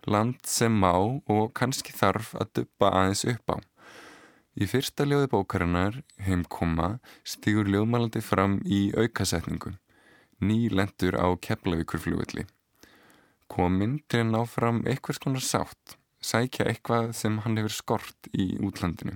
[0.08, 3.56] Land sem má og kannski þarf að duppa aðeins upp á.
[4.58, 9.76] Í fyrsta ljóði bókarinnar, heimkoma, stýgur ljóðmælandi fram í aukasetningu.
[10.42, 12.46] Ný lendur á keflavíkurflugulli.
[13.48, 18.50] Kominn til að ná fram eitthvað skonar sátt, sækja eitthvað sem hann hefur skort í
[18.58, 19.14] útlandinu.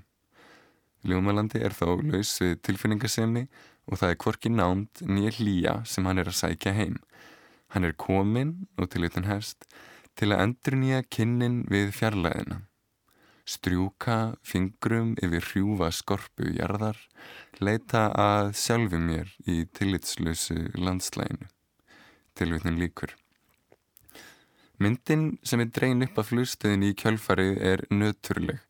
[1.02, 3.48] Ljóðmælandi er þó laus við tilfinningasemi
[3.90, 7.00] og það er kvorki námt nýja hlýja sem hann er að sækja heim.
[7.72, 9.64] Hann er kominn og til utan hefst
[10.18, 12.58] til að endur nýja kinnin við fjarlæðina.
[13.48, 16.98] Strjúka fingrum yfir hrjúfa skorpu jarðar,
[17.58, 21.48] leita að sjálfu mér í tillitslösu landslæginu.
[22.38, 23.16] Tilvitnin líkur.
[24.78, 28.60] Myndin sem er dreyn upp af flugstöðin í kjölfarið er nöturleg.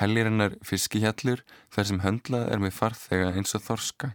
[0.00, 4.14] Hellir hennar fiskihjallur þar sem höndlað er með farþega eins og þorska.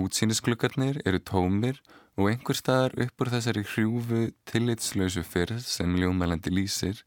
[0.00, 6.98] Útsýnisklukkarnir eru tómir og einhver staðar upp úr þessari hrjúfu tillitslausu fyrr sem ljómælandi lýsir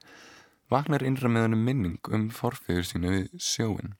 [0.74, 3.94] vaknar innra með honum minning um forfeyður sína við sjóin.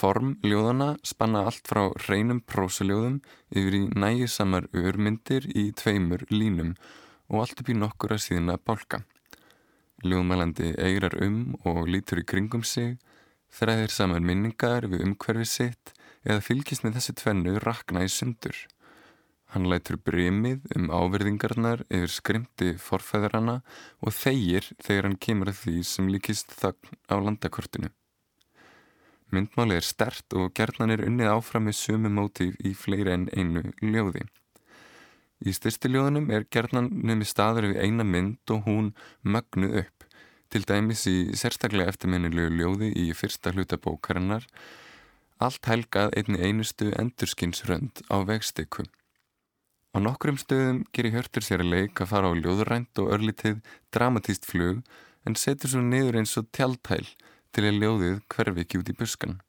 [0.00, 3.18] Form ljóðana spanna allt frá reynum prósuljóðum
[3.52, 6.74] yfir í nægisamar örmyndir í tveimur línum
[7.28, 9.00] og allt upp í nokkura síðan að bálka.
[10.04, 12.98] Ljóðmælandi eigrar um og lítur í kringum sig,
[13.52, 18.56] þræðir saman minningar við umhverfi sitt eða fylgist með þessi tvennu rakna í sundur.
[19.50, 23.56] Hann lætur brimið um áverðingarnar yfir skrimti forfæðrana
[23.98, 27.90] og þeir þegar hann kemur að því sem líkist þagn á landakortinu.
[29.34, 33.64] Myndmáli er stert og gerðnan er unnið áfram með sömu mótíf í fleiri en einu
[33.82, 34.22] ljóði.
[35.40, 40.06] Í styrsti ljóðunum er gerðnan nefnir staður við eina mynd og hún mögnuð upp,
[40.50, 44.46] til dæmis í sérstaklega eftirminnilegu ljóði í fyrsta hluta bókarinnar,
[45.42, 48.86] allt helgað einni einustu endurskinsrönd á vegsteku.
[49.90, 53.56] Á nokkrum stöðum gerir Hjörtur sér að leik að fara á ljóðurænt og örlítið
[53.90, 54.84] dramatíst flug
[55.26, 57.08] en setur svo niður eins og tjaldhæl
[57.50, 59.40] til að ljóðið hverfi ekki út í buskan.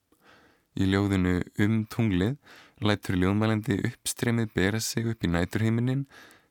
[0.73, 2.39] Í ljóðinu um tunglið
[2.81, 6.07] lætur ljóðmælandi uppstremið bera sig upp í næturheiminin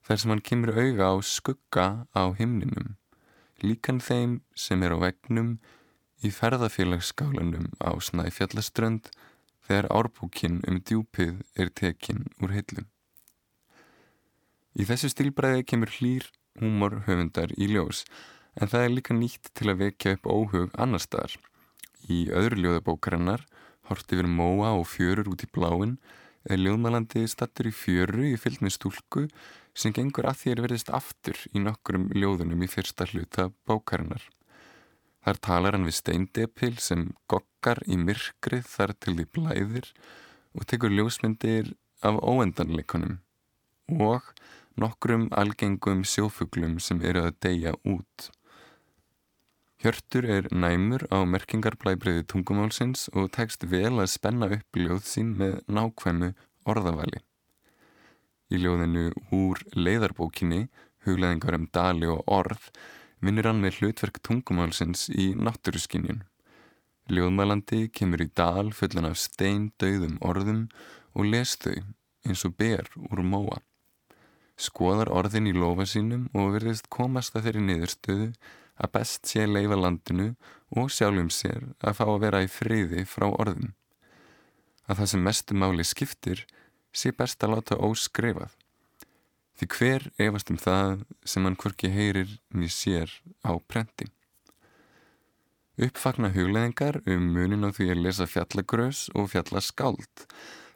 [0.07, 2.95] þar sem hann kemur auga á skugga á himninum.
[3.59, 5.57] Líkan þeim sem er á vegnum
[6.23, 9.11] í ferðafélagsskálanum á Snæfjallaströnd
[9.67, 12.87] þegar árbúkin um djúpið er tekin úr heilum.
[14.79, 16.27] Í þessu stílbræði kemur hlýr
[16.61, 18.05] húmor höfundar í ljós
[18.55, 21.35] en það er líka nýtt til að vekja upp óhug annar staðar.
[22.07, 23.47] Í öðru ljóðabókarinnar
[23.91, 25.97] hort yfir móa og fjörur út í bláin
[26.49, 29.27] er ljóðmælandi stattur í fjöru í fylg með stúlku
[29.75, 34.23] sem gengur að er verðist aftur í nokkurum ljóðunum í fyrsta hluta bókarinnar.
[35.21, 39.91] Þar talar hann við steindepil sem gokkar í myrkrið þar til því blæðir
[40.57, 41.75] og tekur ljósmyndir
[42.07, 43.19] af óendanleikunum
[44.01, 44.31] og
[44.81, 48.31] nokkrum algengum sjófuglum sem eru að deyja út.
[49.81, 55.61] Hjörtur er næmur á merkingarblæbriði tungumálsins og tekst vel að spenna upp ljóð sín með
[55.73, 56.35] nákvæmu
[56.69, 57.23] orðavali.
[58.53, 60.67] Í ljóðinu úr leiðarbókinni,
[61.07, 62.69] hugleðingar um dali og orð,
[63.25, 66.27] vinnur hann með hlutverk tungumálsins í náttúruskinjun.
[67.09, 70.67] Ljóðmælandi kemur í dal fullan af stein döðum orðum
[71.17, 71.81] og les þau
[72.29, 73.63] eins og ber úr móa.
[74.61, 78.27] Skoðar orðin í lofa sínum og verðist komast að þeirri niðurstöðu
[78.81, 80.35] að best sé leifa landinu
[80.77, 83.73] og sjálfum sér að fá að vera í friði frá orðum.
[84.89, 86.45] Að það sem mestu máli skiptir
[86.93, 88.53] sé best að láta óskrifað.
[89.57, 93.13] Því hver efast um það sem hann hvorki heyrir nýr sér
[93.45, 94.09] á prenti.
[95.81, 100.25] Uppfagna hugleðingar um munin á því að lesa fjallagrös og fjallaskáld,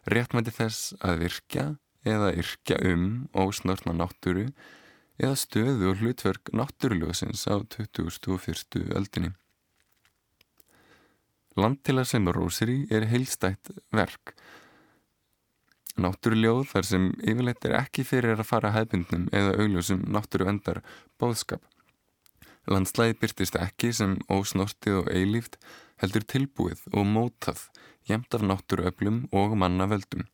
[0.09, 1.65] réttmæti þess að virkja
[2.05, 4.49] eða yrkja um ósnortna náttúru
[5.17, 8.77] eða stöðu og hlutverk náttúruljóðsins á 2001.
[8.95, 9.31] öldinni.
[11.55, 14.35] Landtila sem Rósiri er heilstætt verk.
[15.95, 20.81] Náttúruljóð þar sem yfirleitt er ekki fyrir að fara hefbundnum eða augljósum náttúruendar
[21.21, 21.63] bóðskap.
[22.67, 25.55] Landslæði byrtist ekki sem ósnortið og eilíft
[26.01, 27.69] heldur tilbúið og mótað
[28.09, 30.27] jæmt af náttúruöflum og mannavöldum.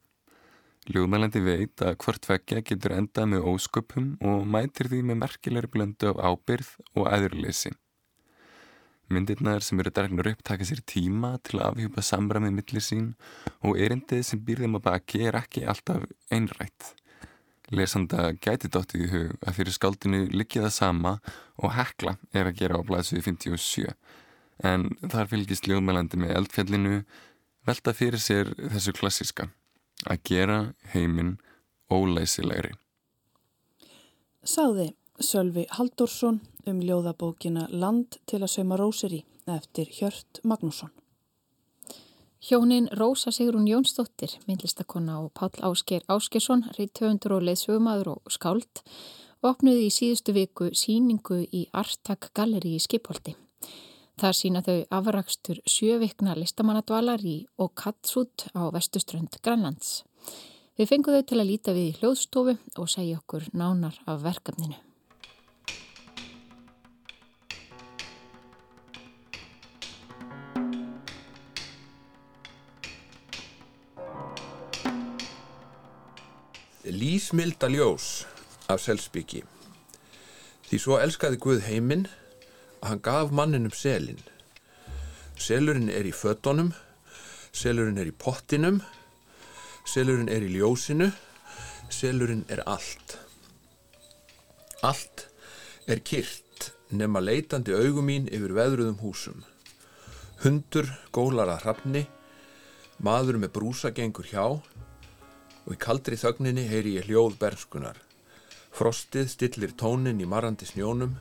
[0.90, 6.10] Ljóðmælandi veit að hvort vekkja getur endað með ósköpum og mætir því með merkilegri blöndu
[6.10, 7.70] af ábyrð og aðurleysi.
[9.14, 13.12] Myndirnar sem eru dregnar upp taka sér tíma til að afhjúpa samræmið millir sín
[13.62, 16.96] og erindið sem býrðum á baki er ekki alltaf einrætt.
[17.70, 21.16] Lesanda gæti dóttið í hug að fyrir skáldinu likið það sama
[21.62, 23.94] og hekla er að gera á blæsuði 57
[24.66, 27.02] en þar fylgist ljóðmælandi með eldfjallinu
[27.70, 29.52] velta fyrir sér þessu klassiska
[30.08, 30.60] að gera
[30.94, 31.38] heiminn
[31.92, 32.74] ólæsilegri.
[34.42, 40.90] Sáði Sölvi Haldursson um ljóðabókina Land til að sauma rósir í eftir Hjört Magnússon.
[42.42, 48.82] Hjónin Rósa Sigrun Jónsdóttir, myndlistakonna og Pál Ásker Áskersson, reytöfundur og leðsögumadur og skáld,
[49.46, 53.36] opnuði í síðustu viku síningu í Artak Galleri í Skipholti.
[54.20, 60.04] Það sína þau afrakstur sjövikna listamannadvalar í Okatsút á vestuströnd Grænlands.
[60.78, 64.80] Við fengum þau til að líta við í hljóðstofu og segja okkur nánar af verkefninu.
[76.92, 78.26] Lísmilda ljós
[78.68, 79.46] af Selsbyggi.
[80.68, 82.10] Því svo elskaði Guð heiminn
[82.82, 84.20] hann gaf manninum selin.
[85.38, 86.72] Selurinn er í föttonum,
[87.54, 88.82] selurinn er í pottinum,
[89.86, 91.12] selurinn er í ljósinu,
[91.90, 93.18] selurinn er allt.
[94.82, 95.28] Allt
[95.88, 99.42] er kyrt nema leitandi augum mín yfir veðruðum húsum.
[100.42, 102.06] Hundur gólar að hrafni,
[103.02, 107.98] maður með brúsa gengur hjá og í kaldri þögninni heyri ég hljóð bernskunar.
[108.72, 111.18] Frostið stillir tónin í marandi snjónum,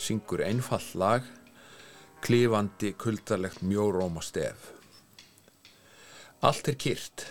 [0.00, 1.24] syngur einfall lag,
[2.24, 4.72] klifandi kuldarlegt mjóróma stef.
[6.40, 7.26] Allt er kyrt.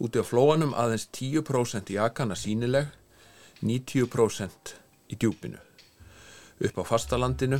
[0.00, 2.88] Úti á flóanum aðeins 10% jakana sínileg,
[3.60, 4.76] 90%
[5.12, 5.58] í djúpinu.
[6.64, 7.58] Upp á fastalandinu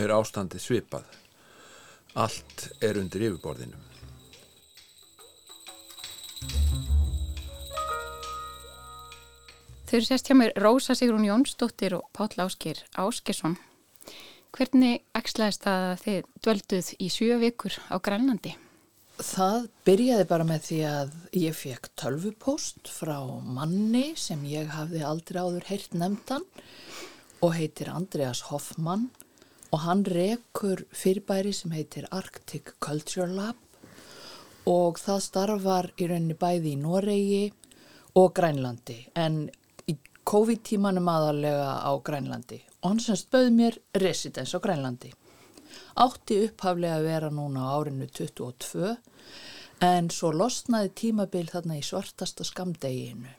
[0.00, 1.08] er ástandið svipað.
[2.14, 3.93] Allt er undir yfirborðinu.
[9.84, 13.58] Þau eru sérst hjá mér Rósa Sigrún Jónsdóttir og Páll Áskir Áskesson.
[14.56, 18.54] Hvernig ekslaðist það að þið dvölduð í sjö vikur á Grænlandi?
[19.20, 25.42] Það byrjaði bara með því að ég fekk tölvupóst frá manni sem ég hafði aldrei
[25.44, 26.46] áður heyrt nefndan
[27.44, 29.10] og heitir Andreas Hoffmann
[29.68, 33.60] og hann rekur fyrirbæri sem heitir Arctic Culture Lab
[34.70, 37.44] og það starfar í rauninni bæði í Noregi
[38.16, 39.44] og Grænlandi en
[40.24, 45.10] COVID-tímanum aðalega á Grænlandi og hann sem spöð mér residens á Grænlandi.
[46.00, 48.94] Átti upphaflega að vera núna á árinu 22
[49.84, 53.32] en svo losnaði tímabil þarna í svartasta skamdeginu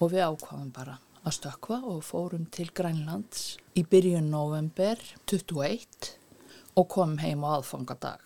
[0.00, 6.12] og við ákvaðum bara að stökva og fórum til Grænlands í byrjun november 21
[6.76, 8.20] og komum heim á aðfangadag.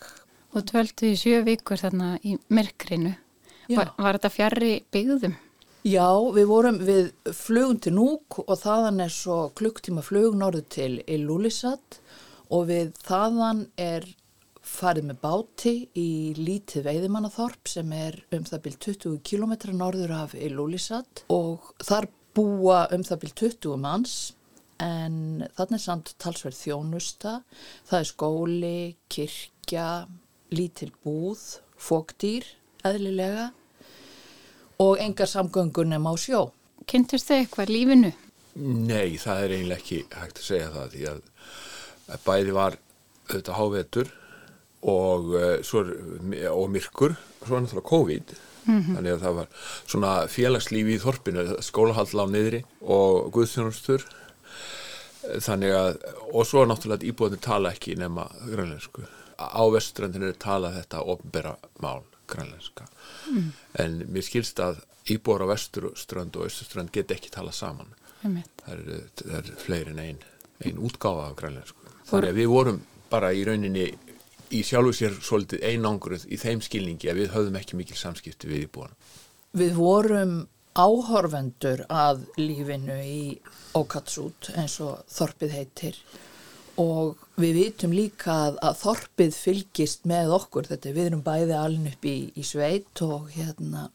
[0.51, 3.15] Og dvölduð í sjö vikur þarna í myrkrinu.
[3.71, 5.37] Var, var þetta fjarrri byggðum?
[5.81, 10.91] Já, við vorum við flugum til Núk og þaðan er svo klukktíma flug norðu til
[11.09, 11.95] Illulisat
[12.53, 14.05] og við þaðan er
[14.61, 20.35] farið með báti í lítið veiðimannaþorp sem er um það byrj 20 km norður af
[20.37, 24.15] Illulisat og þar búa um það byrj 20 manns
[24.85, 27.33] en þannig er samt talsverð þjónusta,
[27.89, 28.77] það er skóli,
[29.09, 29.89] kirkja,
[30.53, 31.41] lítil búð,
[31.81, 32.45] fókdýr,
[32.85, 33.49] eðlilega
[34.81, 36.41] og engar samgöngur nema á sjó.
[36.89, 38.11] Kynntust þau eitthvað lífinu?
[38.61, 42.77] Nei, það er eiginlega ekki hægt að segja það því að bæði var
[43.31, 44.09] auðvitað hávetur
[44.91, 45.27] og,
[45.63, 47.13] svo, er- og myrkur,
[47.45, 48.33] svo er náttúrulega COVID.
[48.65, 49.47] Þannig að það var
[49.89, 54.03] svona félagslífi í þorpinu, skólahall á niðri og guðþjónustur
[55.41, 55.97] þannig að,
[56.33, 59.05] og svo náttúrulega íbúðinu tala ekki nema grænlensku.
[59.41, 62.87] Á vestrandinu er talað þetta ofnbera mál grænlenska
[63.83, 67.91] en mér skilst að íbúður á vesturströnd og austurströnd get ekki tala saman
[68.21, 70.23] það eru, það eru fleiri en ein,
[70.65, 71.91] ein útgáfa af grænlensku.
[72.09, 72.79] Þannig að við vorum
[73.11, 73.87] bara í rauninni
[74.51, 78.65] í sjálfu sér svolítið einangruð í þeim skilningi að við höfðum ekki mikil samskipti við
[78.67, 78.97] íbúan.
[79.57, 80.35] Við vorum
[80.79, 83.23] áhorfendur að lífinu í
[83.75, 85.97] Okatsút eins og Þorpið heitir
[86.79, 90.69] og við vitum líka að, að Þorpið fylgist með okkur.
[90.71, 93.87] Þetta, við erum bæði alin upp í, í sveit og hérna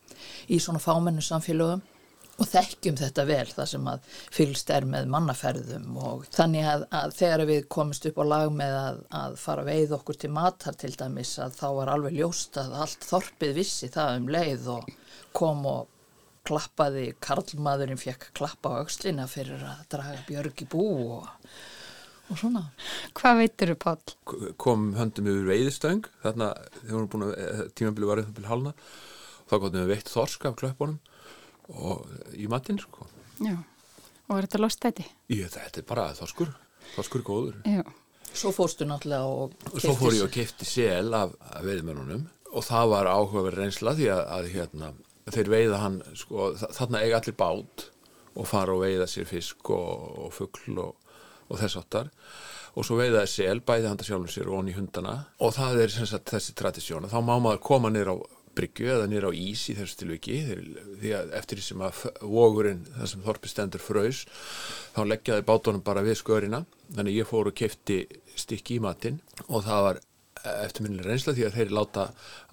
[0.53, 1.85] í svona fámennu samfélögum
[2.37, 5.89] og þekkjum þetta vel það sem að fylgst er með mannaferðum.
[5.97, 9.97] Og þannig að, að þegar við komumst upp á lag með að, að fara veið
[9.97, 14.19] okkur til matar til dæmis að þá var alveg ljóst að allt þorpið vissi það
[14.21, 14.91] um leið og
[15.37, 15.93] kom og
[16.47, 20.85] klappaði, karlmaðurinn fekk klappa á öxlina fyrir að draga björg í bú
[21.17, 21.33] og,
[22.31, 22.63] og svona.
[23.17, 24.15] Hvað veitur þú, Páll?
[24.63, 28.73] Kom höndum yfir veiðistöng, þarna þegar við vorum búin að tímabili var eitthvað halna,
[29.47, 30.99] þá gotum við veitt þorsk af klöppunum
[31.77, 32.07] og
[32.39, 33.07] í matinn sko.
[33.43, 33.57] Já.
[34.27, 35.05] Og var þetta lostæti?
[35.31, 36.51] Ég, þetta er bara þorskur,
[36.97, 37.59] þorskur er góður.
[37.71, 37.85] Já.
[38.37, 42.65] Svo fórstu náttúrulega og Og svo fór ég og kefti sel af, af veiðmennunum og
[42.67, 44.91] það var áhugaverð reynsla því að, að hérna,
[45.33, 47.87] þeir veiða hann, sko, þa- þarna eiga allir bát
[48.37, 51.06] og fara og veiða sér fisk og, og fugl og,
[51.49, 52.13] og þess áttar
[52.77, 55.15] og svo veiðaði sel, bæði handa sjálfum sér og í hundana.
[55.41, 57.09] Og það er sagt þessi tradisjón.
[57.09, 58.17] Þá má maður koma niður á
[58.57, 60.37] bryggju eða niður á ís í þessu tilviki.
[61.01, 64.25] Því að eftir því sem að vogurinn það sem þorpi stendur frös
[64.97, 66.63] þá leggjaði bátunum bara við skörina.
[66.93, 68.03] Þannig ég fór og kefti
[68.37, 69.23] stykki í matinn.
[69.49, 70.05] Og það var
[70.47, 72.09] eftirminnilega reynsla því að þeir láta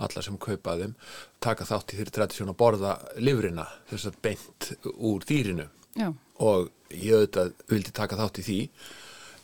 [0.08, 0.96] alla sem kaupa þeim
[1.44, 5.68] taka þátt í þeirri tradisjón að borða livrina þess að beint úr dýrinu.
[6.00, 6.10] Já.
[6.44, 8.60] Og ég auðvitað vildi taka þátt í því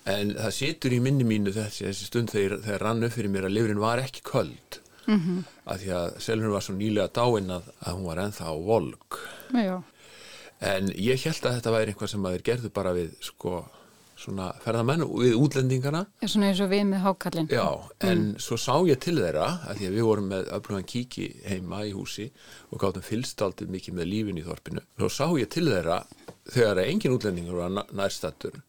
[0.10, 3.48] en það situr í minni mínu þessi, þessi stund þegar, þegar rann upp fyrir mér
[3.50, 5.40] að lifrin var ekki köld mm -hmm.
[5.66, 9.20] að því að selurinn var svo nýlega dáin að, að hún var ennþá volk
[9.54, 9.76] Já.
[10.60, 13.54] en ég held að þetta væri eitthvað sem að þeir gerðu bara við sko
[14.20, 17.50] svona ferðamenn við útlendingana Já, svona eins og við með hákallin.
[17.54, 17.68] Já,
[18.10, 21.82] en svo sá ég til þeirra að því að við vorum með öflugan kíki heima
[21.88, 22.30] í húsi
[22.70, 24.86] og gáttum fylstaldið mikið með lífin í þorpinu.
[25.00, 26.02] Svo sá ég til þeirra
[26.50, 28.60] þegar engin útlendingur var nærstattur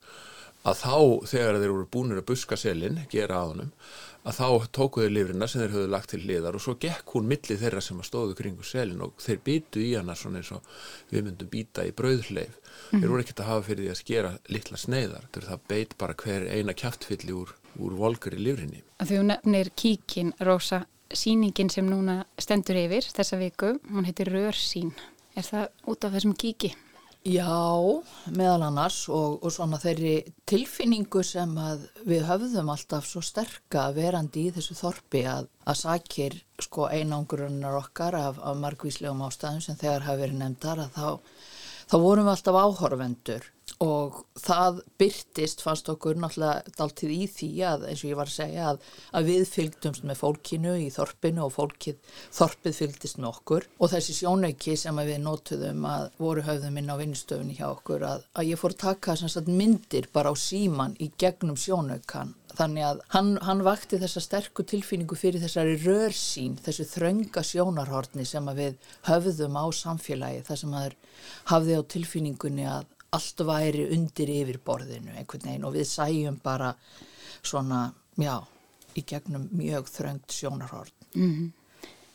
[0.60, 0.96] að þá
[1.30, 3.70] þegar þeir voru búinir að buska selin, gera á honum,
[4.20, 7.28] að þá tóku þeir lifrina sem þeir höfðu lagt til liðar og svo gekk hún
[7.30, 10.66] milli þeirra sem stóðu kringu selin og þeir býtu í hana svona eins og
[11.12, 12.58] við myndum býta í brauðhleif.
[12.90, 15.26] Þeir voru ekkert að hafa fyrir því að skera litla sneiðar.
[15.32, 18.84] Þeir það beit bara hver eina kjaftfylli úr, úr volkur í lifrinni.
[19.08, 24.92] Hún nefnir kíkin, Rósa, síningin sem núna stendur yfir þessa viku, hún heitir Rörsín.
[25.38, 26.74] Er það út af þessum kíki?
[27.20, 27.52] Já,
[28.32, 34.46] meðal annars og, og svona þeirri tilfinningu sem að við höfðum alltaf svo sterka verandi
[34.48, 40.06] í þessu þorpi að, að sakir sko einangrunar okkar af, af margvíslegum ástæðum sem þegar
[40.08, 41.36] hafi verið nefndar að þá,
[41.92, 43.50] þá vorum við alltaf áhorfendur
[43.80, 48.36] og það byrtist fannst okkur náttúrulega daltið í því að eins og ég var að
[48.36, 48.82] segja að,
[49.16, 52.00] að við fylgdumst með fólkinu í þorpinu og fólkið,
[52.36, 53.68] þorpið fylgdist með okkur.
[53.80, 58.26] Og þessi sjónauki sem við notuðum að voru höfðum inn á vinnustöfunni hjá okkur að,
[58.34, 63.02] að ég fór að taka sagt, myndir bara á síman í gegnum sjónaukan þannig að
[63.14, 69.58] hann, hann vakti þessa sterku tilfinningu fyrir þessari rörsín, þessu þrönga sjónarhortni sem við höfðum
[69.60, 70.96] á samfélagi þar sem að
[71.52, 76.74] hafði á tilfinningunni að allt væri undir yfirborðinu einhvern veginn og við sæjum bara
[77.42, 77.90] svona,
[78.20, 78.36] já,
[78.96, 80.94] í gegnum mjög þröngt sjónarhorn.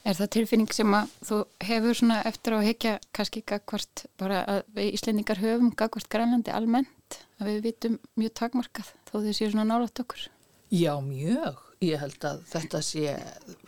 [0.05, 4.43] Er það tilfinning sem að þú hefur svona eftir á að hekja kannski gagvart bara
[4.45, 9.49] að við Íslendingar höfum gagvart grænlandi almennt að við vitum mjög takmarkað þó þau séu
[9.49, 10.27] svona nálátt okkur?
[10.69, 11.57] Já, mjög.
[11.83, 13.15] Ég held að þetta sé,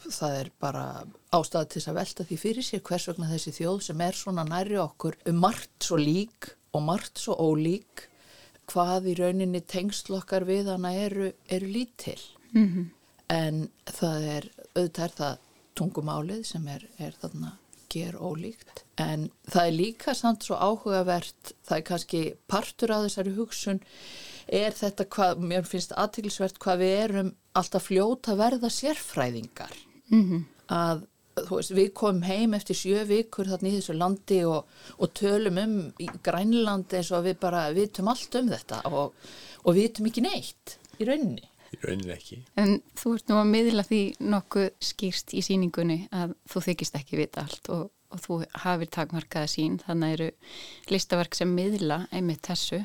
[0.05, 0.83] það er bara
[1.35, 4.45] ástæða til þess að velta því fyrir sér hvers vegna þessi þjóð sem er svona
[4.47, 8.07] næri okkur um margt svo lík og margt svo ólík
[8.67, 12.19] hvað í rauninni tengslokkar við hana eru, eru lítil.
[12.53, 12.89] -hmm.
[13.29, 15.37] En það er, auðvitað er það
[15.75, 17.57] tungumálið sem er, er þarna
[17.89, 18.83] ger ólíkt.
[18.99, 23.81] En það er líka samt svo áhugavert, það er kannski partur af þessari hugsun,
[24.47, 29.75] er þetta hvað, mér finnst aðtilsvert hvað við erum alltaf fljóta verða sérfræðingar.
[30.09, 30.43] -hmm.
[30.67, 31.07] Að
[31.45, 35.75] veist, við komum heim eftir sjö vikur þarna í þessu landi og, og tölum um
[36.01, 39.13] í Grænlandi eins og við bara vitum allt um þetta og,
[39.63, 41.45] og vitum ekki neitt í rauninni.
[41.75, 42.41] Í rauninni ekki.
[42.59, 44.01] En þú ert nú að miðla því
[44.33, 49.51] nokkuð skýrst í síningunni að þú þykist ekki vita allt og, og þú hafið takmarkaða
[49.51, 50.29] sín þannig eru
[50.93, 52.83] listaverk sem miðla einmitt þessu.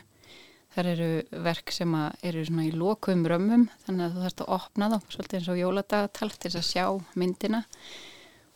[0.73, 1.11] Það eru
[1.45, 1.95] verk sem
[2.25, 5.61] eru svona í lokum römmum þannig að þú þarfst að opna þá svolítið eins og
[5.61, 6.87] jóladagatal til þess að sjá
[7.21, 7.61] myndina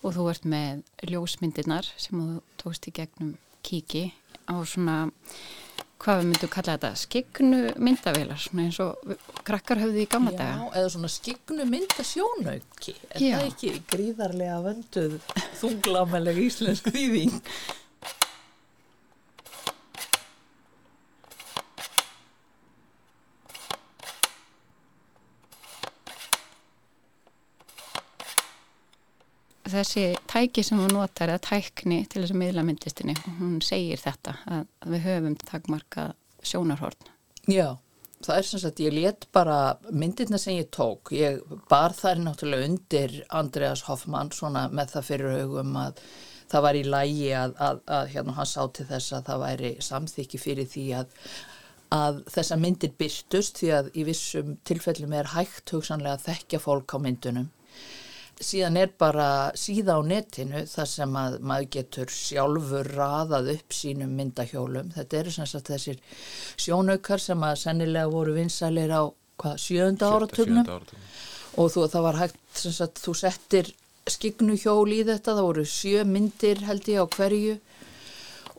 [0.04, 3.36] og þú ert með ljósmyndirnar sem þú tókst í gegnum
[3.66, 4.10] kíki
[4.46, 4.96] á svona,
[6.02, 9.16] hvað við myndum kalla þetta, skignu myndavélar, svona eins og
[9.46, 10.68] krakkar höfðu í gamla daga.
[10.68, 13.38] Já, eða svona skignu mynda sjónauki, er Já.
[13.40, 15.18] það ekki gríðarlega vönduð
[15.62, 17.40] þunglameleg íslensk þýðing?
[29.66, 34.36] Þessi tæki sem þú notar eða tækni til þess að miðla myndlistinni, hún segir þetta
[34.46, 36.14] að við höfum takmarkað
[36.46, 37.10] sjónarhorn.
[37.50, 37.74] Já,
[38.22, 39.58] það er sem sagt, ég let bara
[39.90, 45.36] myndirna sem ég tók, ég bar þær náttúrulega undir Andreas Hoffmann svona með það fyrir
[45.42, 46.00] augum að
[46.46, 49.74] það var í lægi að, að, að hérna hann sá til þess að það væri
[49.82, 51.20] samþykki fyrir því að
[51.94, 56.94] að þessa myndir byrtust því að í vissum tilfellum er hægt hugsanlega að þekkja fólk
[56.94, 57.46] á myndunum
[58.42, 64.12] síðan er bara síða á netinu þar sem að maður getur sjálfur raðað upp sínum
[64.18, 64.92] myndahjólum.
[64.96, 66.02] Þetta eru sem sagt þessir
[66.60, 69.02] sjónaukar sem að sennilega voru vinsælir á
[69.40, 70.68] hvað, sjönda áratugnum?
[71.56, 73.72] og þú, það var hægt sem sagt þú settir
[74.06, 77.56] skignu hjól í þetta, það voru sjö myndir held ég á hverju.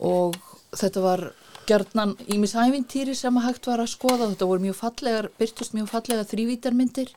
[0.07, 0.37] Og
[0.73, 1.27] þetta var
[1.67, 6.27] gjarnan ímishæfintýri sem að hægt var að skoða, þetta voru mjög fallegar, byrtust mjög fallega
[6.31, 7.11] þrývítarmyndir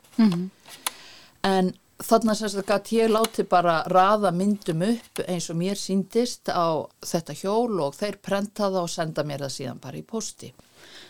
[1.47, 1.71] en
[2.05, 6.81] þarna sem sagt gæti ég láti bara raða myndum upp eins og mér síndist á
[7.05, 10.51] þetta hjól og þeir prenta það og senda mér það síðan bara í posti.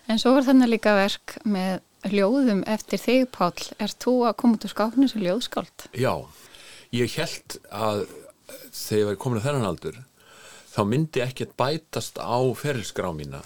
[0.09, 1.81] En svo er þannig líka verk með
[2.11, 3.67] ljóðum eftir þig, Páll.
[3.79, 5.85] Er þú að koma út úr skáfnu sem ljóðskáld?
[5.93, 6.13] Já,
[6.97, 8.07] ég held að
[8.71, 9.99] þegar ég var komin að þennan aldur
[10.71, 13.41] þá myndi ekkert bætast á ferilskrá mína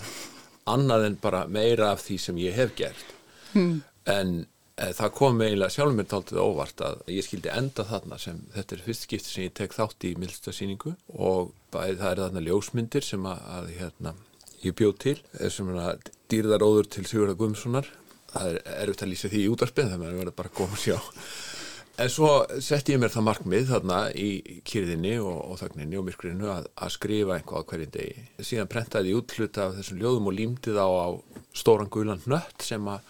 [0.70, 3.12] annað en bara meira af því sem ég hef gert
[3.56, 3.84] Hmm.
[4.10, 8.76] en það kom eiginlega sjálfum mér taldið óvart að ég skildi enda þarna sem þetta
[8.76, 13.08] er fyrst skipti sem ég tek þátt í mildstasýningu og bæði það er þarna ljósmyndir
[13.08, 14.16] sem að, að hérna,
[14.66, 17.92] ég bjóð til er sem að dýrðaróður til Sigurða Guðmssonar
[18.34, 20.80] það er erfitt að lýsa því í útarspið þannig að það verður bara að koma
[20.80, 20.98] að sjá
[21.96, 26.50] En svo setti ég mér það markmið þarna í kyrðinni og, og þögninni og myrkrinu
[26.52, 28.26] að, að skrifa einhvað hverjum degi.
[28.44, 31.08] Síðan prentaði ég út hluta af þessum ljóðum og límdi þá á
[31.56, 33.08] stóran gulan nött sem að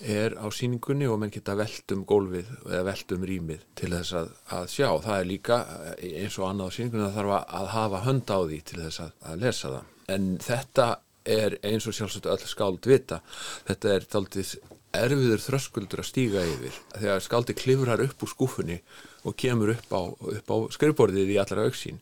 [0.00, 4.16] er á síningunni og menn geta velt um gólfið eða velt um rýmið til þess
[4.20, 4.88] að, að sjá.
[5.04, 5.60] Það er líka
[5.98, 9.14] eins og annað á síningunni að þarf að hafa hönd á því til þess að,
[9.30, 9.94] að lesa það.
[10.16, 10.88] En þetta
[11.30, 13.20] er eins og sjálfsagt öll skáld vita.
[13.68, 14.54] Þetta er taldið
[14.96, 18.80] erfiður þröskuldur að stíga yfir þegar skáldi klifrar upp úr skúfunni
[19.28, 20.02] og kemur upp á,
[20.50, 22.00] á skrifborðið í allra auksín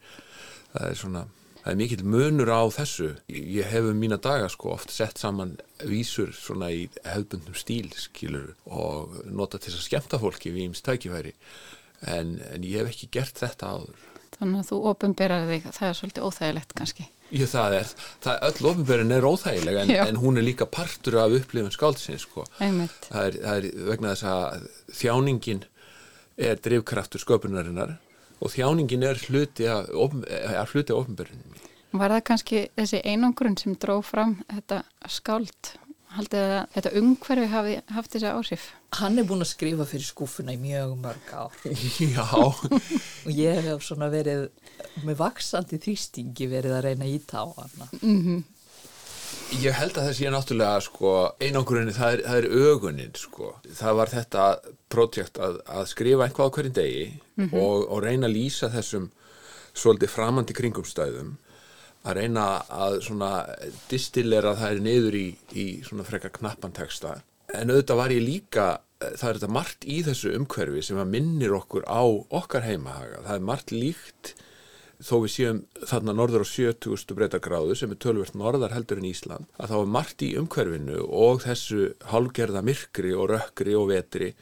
[0.73, 1.25] það er svona,
[1.69, 3.09] það er mikill munur á þessu.
[3.29, 8.55] Ég hef um mína daga sko oft sett saman vísur svona í hefðbundnum stíl skilur
[8.65, 11.35] og nota til þess að skemmta fólki við íms tækifæri.
[12.09, 14.09] En, en ég hef ekki gert þetta áður.
[14.39, 17.09] Þannig að þú ofinberaði þig, það er svolítið óþægilegt kannski.
[17.29, 17.95] Ég, það er,
[18.25, 22.47] það öll ofinberin er óþægileg en, en hún er líka partur af upplifun skáldsins sko.
[22.57, 24.69] Það, er, það er vegna þess að
[25.03, 25.65] þjáningin
[26.49, 27.99] er drifkraftur sköpunarinnar
[28.41, 31.65] og þjáningin er hluti af, opin- er hluti af ofinberinu
[31.99, 35.71] Var það kannski þessi einangrun sem dró fram þetta skáld?
[36.09, 38.67] Haldið að þetta umhverfi hafi haft þessi áhrif?
[38.97, 41.57] Hann er búin að skrifa fyrir skúfuna í mjög mörg ár
[42.15, 44.47] Já, og ég hef svona verið
[45.05, 47.89] með vaksandi þrýstingi verið að reyna að íta á hana.
[49.59, 53.53] Ég held að það sé náttúrulega sko, einangurinn, það er, það er ögunin sko.
[53.81, 54.47] það var þetta
[54.93, 57.07] projekt að, að skrifa eitthvað á hverjum degi
[57.49, 59.09] og, og reyna að lýsa þessum
[59.79, 61.37] svolítið framandi kringumstæðum
[62.09, 63.31] að reyna að svona
[63.91, 67.19] distillera það niður í, í svona frekar knappan texta.
[67.57, 68.69] En auðvitað var ég líka
[68.99, 73.23] það er þetta margt í þessu umhverfi sem að minnir okkur á okkar heimahaga.
[73.27, 74.33] Það er margt líkt
[74.99, 77.15] þó við séum þarna norður á 70.
[77.15, 81.45] breytagráðu sem er tölvert norðar heldur en Ísland að þá er margt í umhverfinu og
[81.45, 84.33] þessu hálgerða myrkri og rökkri og vetri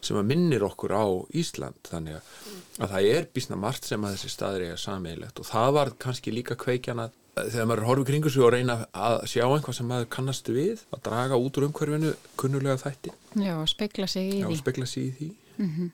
[0.00, 1.04] sem að minnir okkur á
[1.36, 2.32] Ísland þannig að,
[2.80, 6.32] að það er bísna margt sem að þessi staður eiga sameigilegt og það var kannski
[6.32, 10.48] líka kveikjana þegar maður horfið kringu sig og reyna að sjá einhvað sem maður kannast
[10.48, 13.12] við að draga út úr umhverfinu kunnulega þætti
[13.44, 14.56] Já, og speikla sig í Já, því.
[14.64, 15.28] spekla sig í því
[15.60, 15.90] Mhm.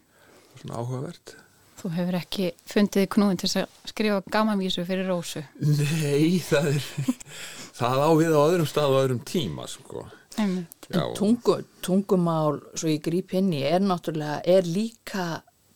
[0.63, 1.35] svona áhugavert
[1.83, 5.41] Þú hefur ekki fundið knúin til að skrifa gamanvísu fyrir Rósu.
[5.59, 6.85] Nei, það er
[7.81, 10.05] það á við á öðrum stað og öðrum tíma sko.
[10.39, 10.53] En
[11.19, 15.25] tungu, tungumál, svo ég gríp inn í, er náttúrulega, er líka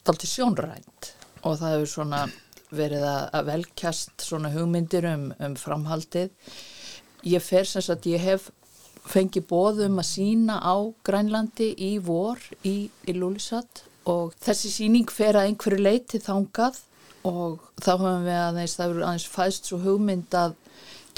[0.07, 1.11] dalti sjónrænt
[1.43, 2.23] og það hefur svona
[2.71, 6.31] verið að, að velkjast svona hugmyndir um, um framhaldið.
[7.27, 8.47] Ég fer sem sagt, ég hef
[9.11, 15.37] fengið bóðum að sína á Grænlandi í vor í, í Lúlisat og þessi síning fer
[15.37, 16.81] að einhverju leiti þangað
[17.27, 20.55] og þá höfum við aðeins, það eru aðeins fæðst svo hugmynd að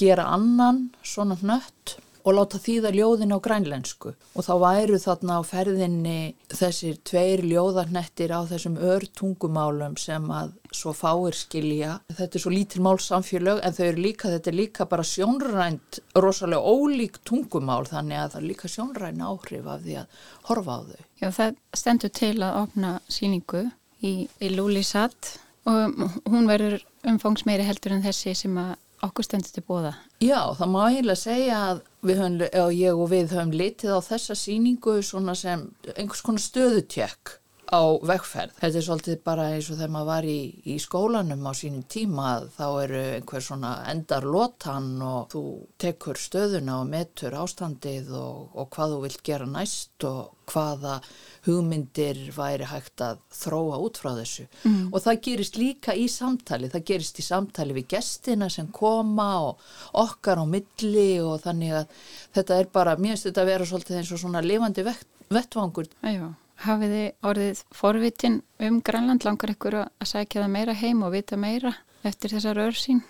[0.00, 1.98] gera annan svona hnött
[2.28, 6.18] og láta þýða ljóðin á grænlensku og þá væru þarna á ferðinni
[6.52, 11.94] þessir tveir ljóðarnettir á þessum örtungumálum sem að svo fáir skilja.
[12.12, 16.60] Þetta er svo lítil málsamfélög en þau eru líka, þetta er líka bara sjónrænt, rosalega
[16.60, 21.04] ólík tungumál þannig að það er líka sjónræn áhrif af því að horfa á þau.
[21.22, 23.64] Já, það stendur til að opna síningu
[24.04, 25.96] í, í Lúlisat og
[26.28, 28.76] hún verður umfangsmeiri heldur en þessi sem að
[29.06, 29.92] okkur stendur til bóða.
[30.22, 34.96] Já, það má eiginlega segja að höfum, ég og við höfum litið á þessa sýningu
[35.06, 37.38] svona sem einhvers konar stöðutjekk
[37.68, 38.54] á vegferð.
[38.58, 40.38] Þetta er svolítið bara eins og þegar maður var í,
[40.72, 45.42] í skólanum á sínum tíma þá eru einhver svona endar lotan og þú
[45.80, 50.96] tekur stöðuna og metur ástandið og, og hvað þú vilt gera næst og hvaða
[51.44, 54.48] hugmyndir væri hægt að þróa út frá þessu.
[54.88, 59.70] Og það gerist líka í samtali, það gerist í samtali við gestina sem koma og
[59.92, 62.02] okkar á milli og þannig að
[62.32, 65.92] þetta er bara, mér finnst þetta að vera svolítið eins og svona lifandi vett, vettvangur.
[66.00, 66.32] Já,
[66.64, 71.38] hafið þið orðið forvitin um Grænland langar ykkur að sækja það meira heim og vita
[71.38, 71.74] meira
[72.06, 73.04] eftir þessar örsýn?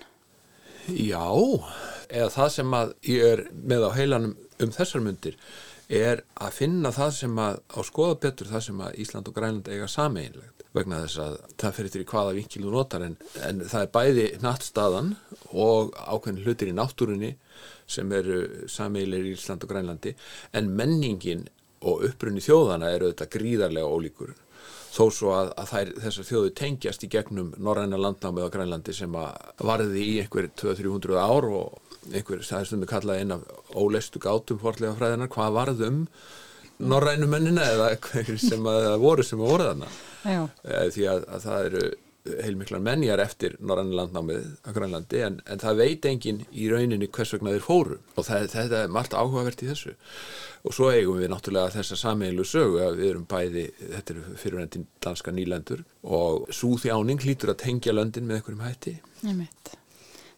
[0.89, 1.25] Já,
[2.09, 5.37] eða það sem að ég er með á heilanum um þessar myndir
[5.89, 9.69] er að finna það sem að á skoða betur það sem að Ísland og Grænland
[9.73, 13.15] eiga sameinlegt vegna þess að það fyrir til í hvaða vinkil þú notar en,
[13.47, 15.15] en það er bæði nattstaðan
[15.57, 17.31] og ákveðin hlutir í náttúrunni
[17.89, 20.13] sem eru sameilir í Ísland og Grænlandi
[20.53, 21.47] en menningin
[21.87, 24.35] og upprunni þjóðana eru þetta gríðarlega ólíkur.
[24.89, 29.15] Þó svo að, að þær, þessar þjóðu tengjast í gegnum norræna landnámið á Grænlandi sem
[29.21, 33.45] að varði í einhver 200-300 ár og einhver, það er stundu kallað einn af
[33.77, 36.03] óleistu gátum forlega fræðinar, hvað varðum
[36.79, 37.93] norrænu mennina eða
[38.49, 39.91] sem að voru sem að voru þarna?
[40.25, 40.43] Já.
[40.65, 41.85] Eh, því að, að það eru
[42.43, 47.33] heilmiklar menjar eftir norræna landnámið á Grænlandi en, en það veit engin í rauninni hvers
[47.35, 49.95] vegna þeir fóru og það, þetta er margt áhugavert í þessu
[50.69, 53.65] og svo eigum við náttúrulega þessa sameiginlu sögu að við erum bæði,
[53.95, 58.99] þetta eru fyrirvendin danska nýlendur og svo þjáning hlýtur að tengja löndin með einhverjum hætti
[59.25, 59.75] Einmitt.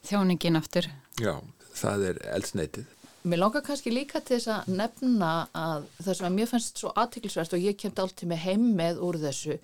[0.09, 0.86] Þjóningin aftur.
[1.20, 1.34] já,
[1.76, 6.37] það er eldsneitið Mér langar kannski líka til þess að nefna að það sem að
[6.39, 9.57] mér fannst svo aðtiklisvert og ég kemt alltaf með heim með úr þessu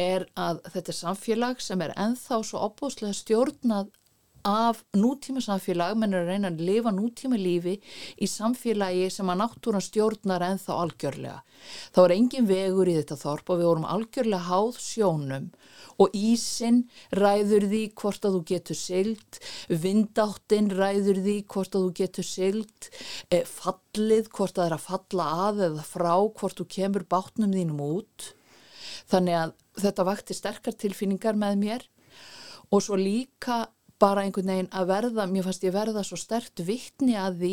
[0.00, 3.90] er að þetta er samfélag sem er enþá svo opbúslega stjórnað
[4.46, 7.74] af nútíma samfélag, menn er að reyna að lifa nútíma lífi
[8.22, 11.40] í samfélagi sem að náttúran stjórnar ennþá algjörlega.
[11.90, 15.50] Það var engin vegur í þetta þorp og við vorum algjörlega háð sjónum
[15.96, 16.82] og ísin
[17.16, 22.90] ræður því hvort að þú getur sylt, vindáttin ræður því hvort að þú getur sylt,
[23.32, 27.54] e, fallið hvort að það er að falla að eða frá hvort þú kemur bátnum
[27.56, 28.32] þínum út.
[29.10, 31.88] Þannig að þetta vakti sterkar tilfinningar með mér
[32.74, 33.64] og svo líka
[34.02, 37.52] bara einhvern veginn að verða, mér fannst ég verða svo stert vittni að því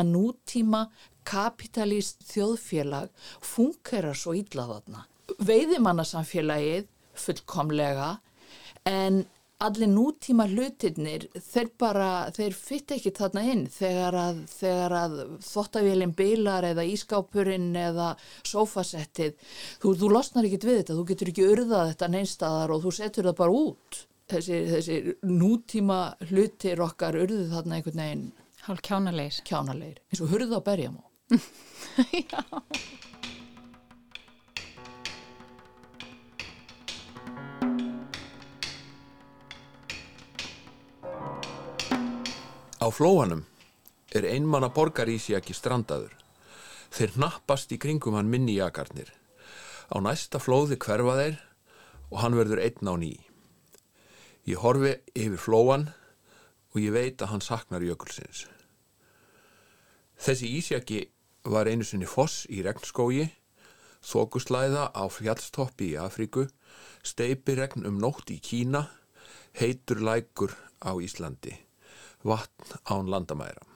[0.00, 0.82] að nútíma
[1.24, 3.12] kapitalist þjóðfélag
[3.44, 5.06] funkerar svo illa þarna.
[5.40, 6.90] Veiðimannarsamfélagið
[7.24, 8.10] fullkomlega
[8.88, 9.24] en
[9.64, 14.40] allir nútíma hlutirnir þeir bara, þeir fytt ekki þarna inn þegar að,
[14.98, 15.14] að
[15.46, 18.10] þottavélinn bilar eða ískápurinn eða
[18.44, 19.36] sófasettið
[19.82, 23.30] þú, þú losnar ekkit við þetta, þú getur ekki urðað þetta neinstadar og þú setur
[23.30, 24.98] það bara út þessi, þessi
[25.28, 26.00] nútíma
[26.30, 28.26] hlutir okkar urðu þarna einhvern veginn
[28.64, 29.42] Hálf kjánalegir.
[29.44, 31.04] kjánalegir eins og hurða á berjamó
[42.84, 43.46] Á flóanum
[44.12, 46.10] er einmanna borgarísjaki strandaður.
[46.92, 49.08] Þeir nappast í kringum hann minni jakarnir.
[49.88, 51.38] Á næsta flóði hverfa þeir
[52.10, 53.14] og hann verður einn á ný.
[54.44, 55.86] Ég horfi yfir flóan
[56.74, 58.44] og ég veit að hann saknar jökulsins.
[60.20, 61.00] Þessi ísjaki
[61.48, 63.28] var einu sinni foss í regnskógi,
[64.04, 66.46] þókuslæða á fjallstoppi í Afríku,
[67.04, 68.86] steipi regn um nótt í Kína,
[69.56, 70.52] heitur lækur
[70.84, 71.56] á Íslandi,
[72.24, 73.73] vatn án landamæra.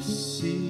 [0.00, 0.67] see.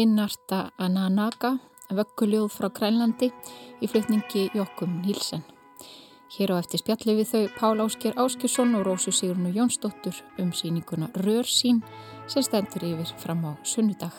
[0.00, 1.58] Innarta Ananaga,
[1.92, 3.26] vögguljóð frá Grænlandi
[3.84, 5.42] í flutningi Jokkum Nílsen.
[6.32, 11.10] Hér á eftir spjalli við þau Pál Ásker Áskesson og Rósu Sigrunu Jónsdóttur um síninguna
[11.20, 11.82] Rörsín
[12.26, 14.16] sem stendur yfir fram á sunnudag.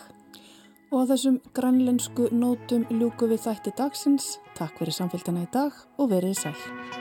[0.94, 4.36] Og þessum grænlensku nótum ljúku við þætti dagsins.
[4.54, 7.01] Takk fyrir samfélgdana í dag og verið sæl.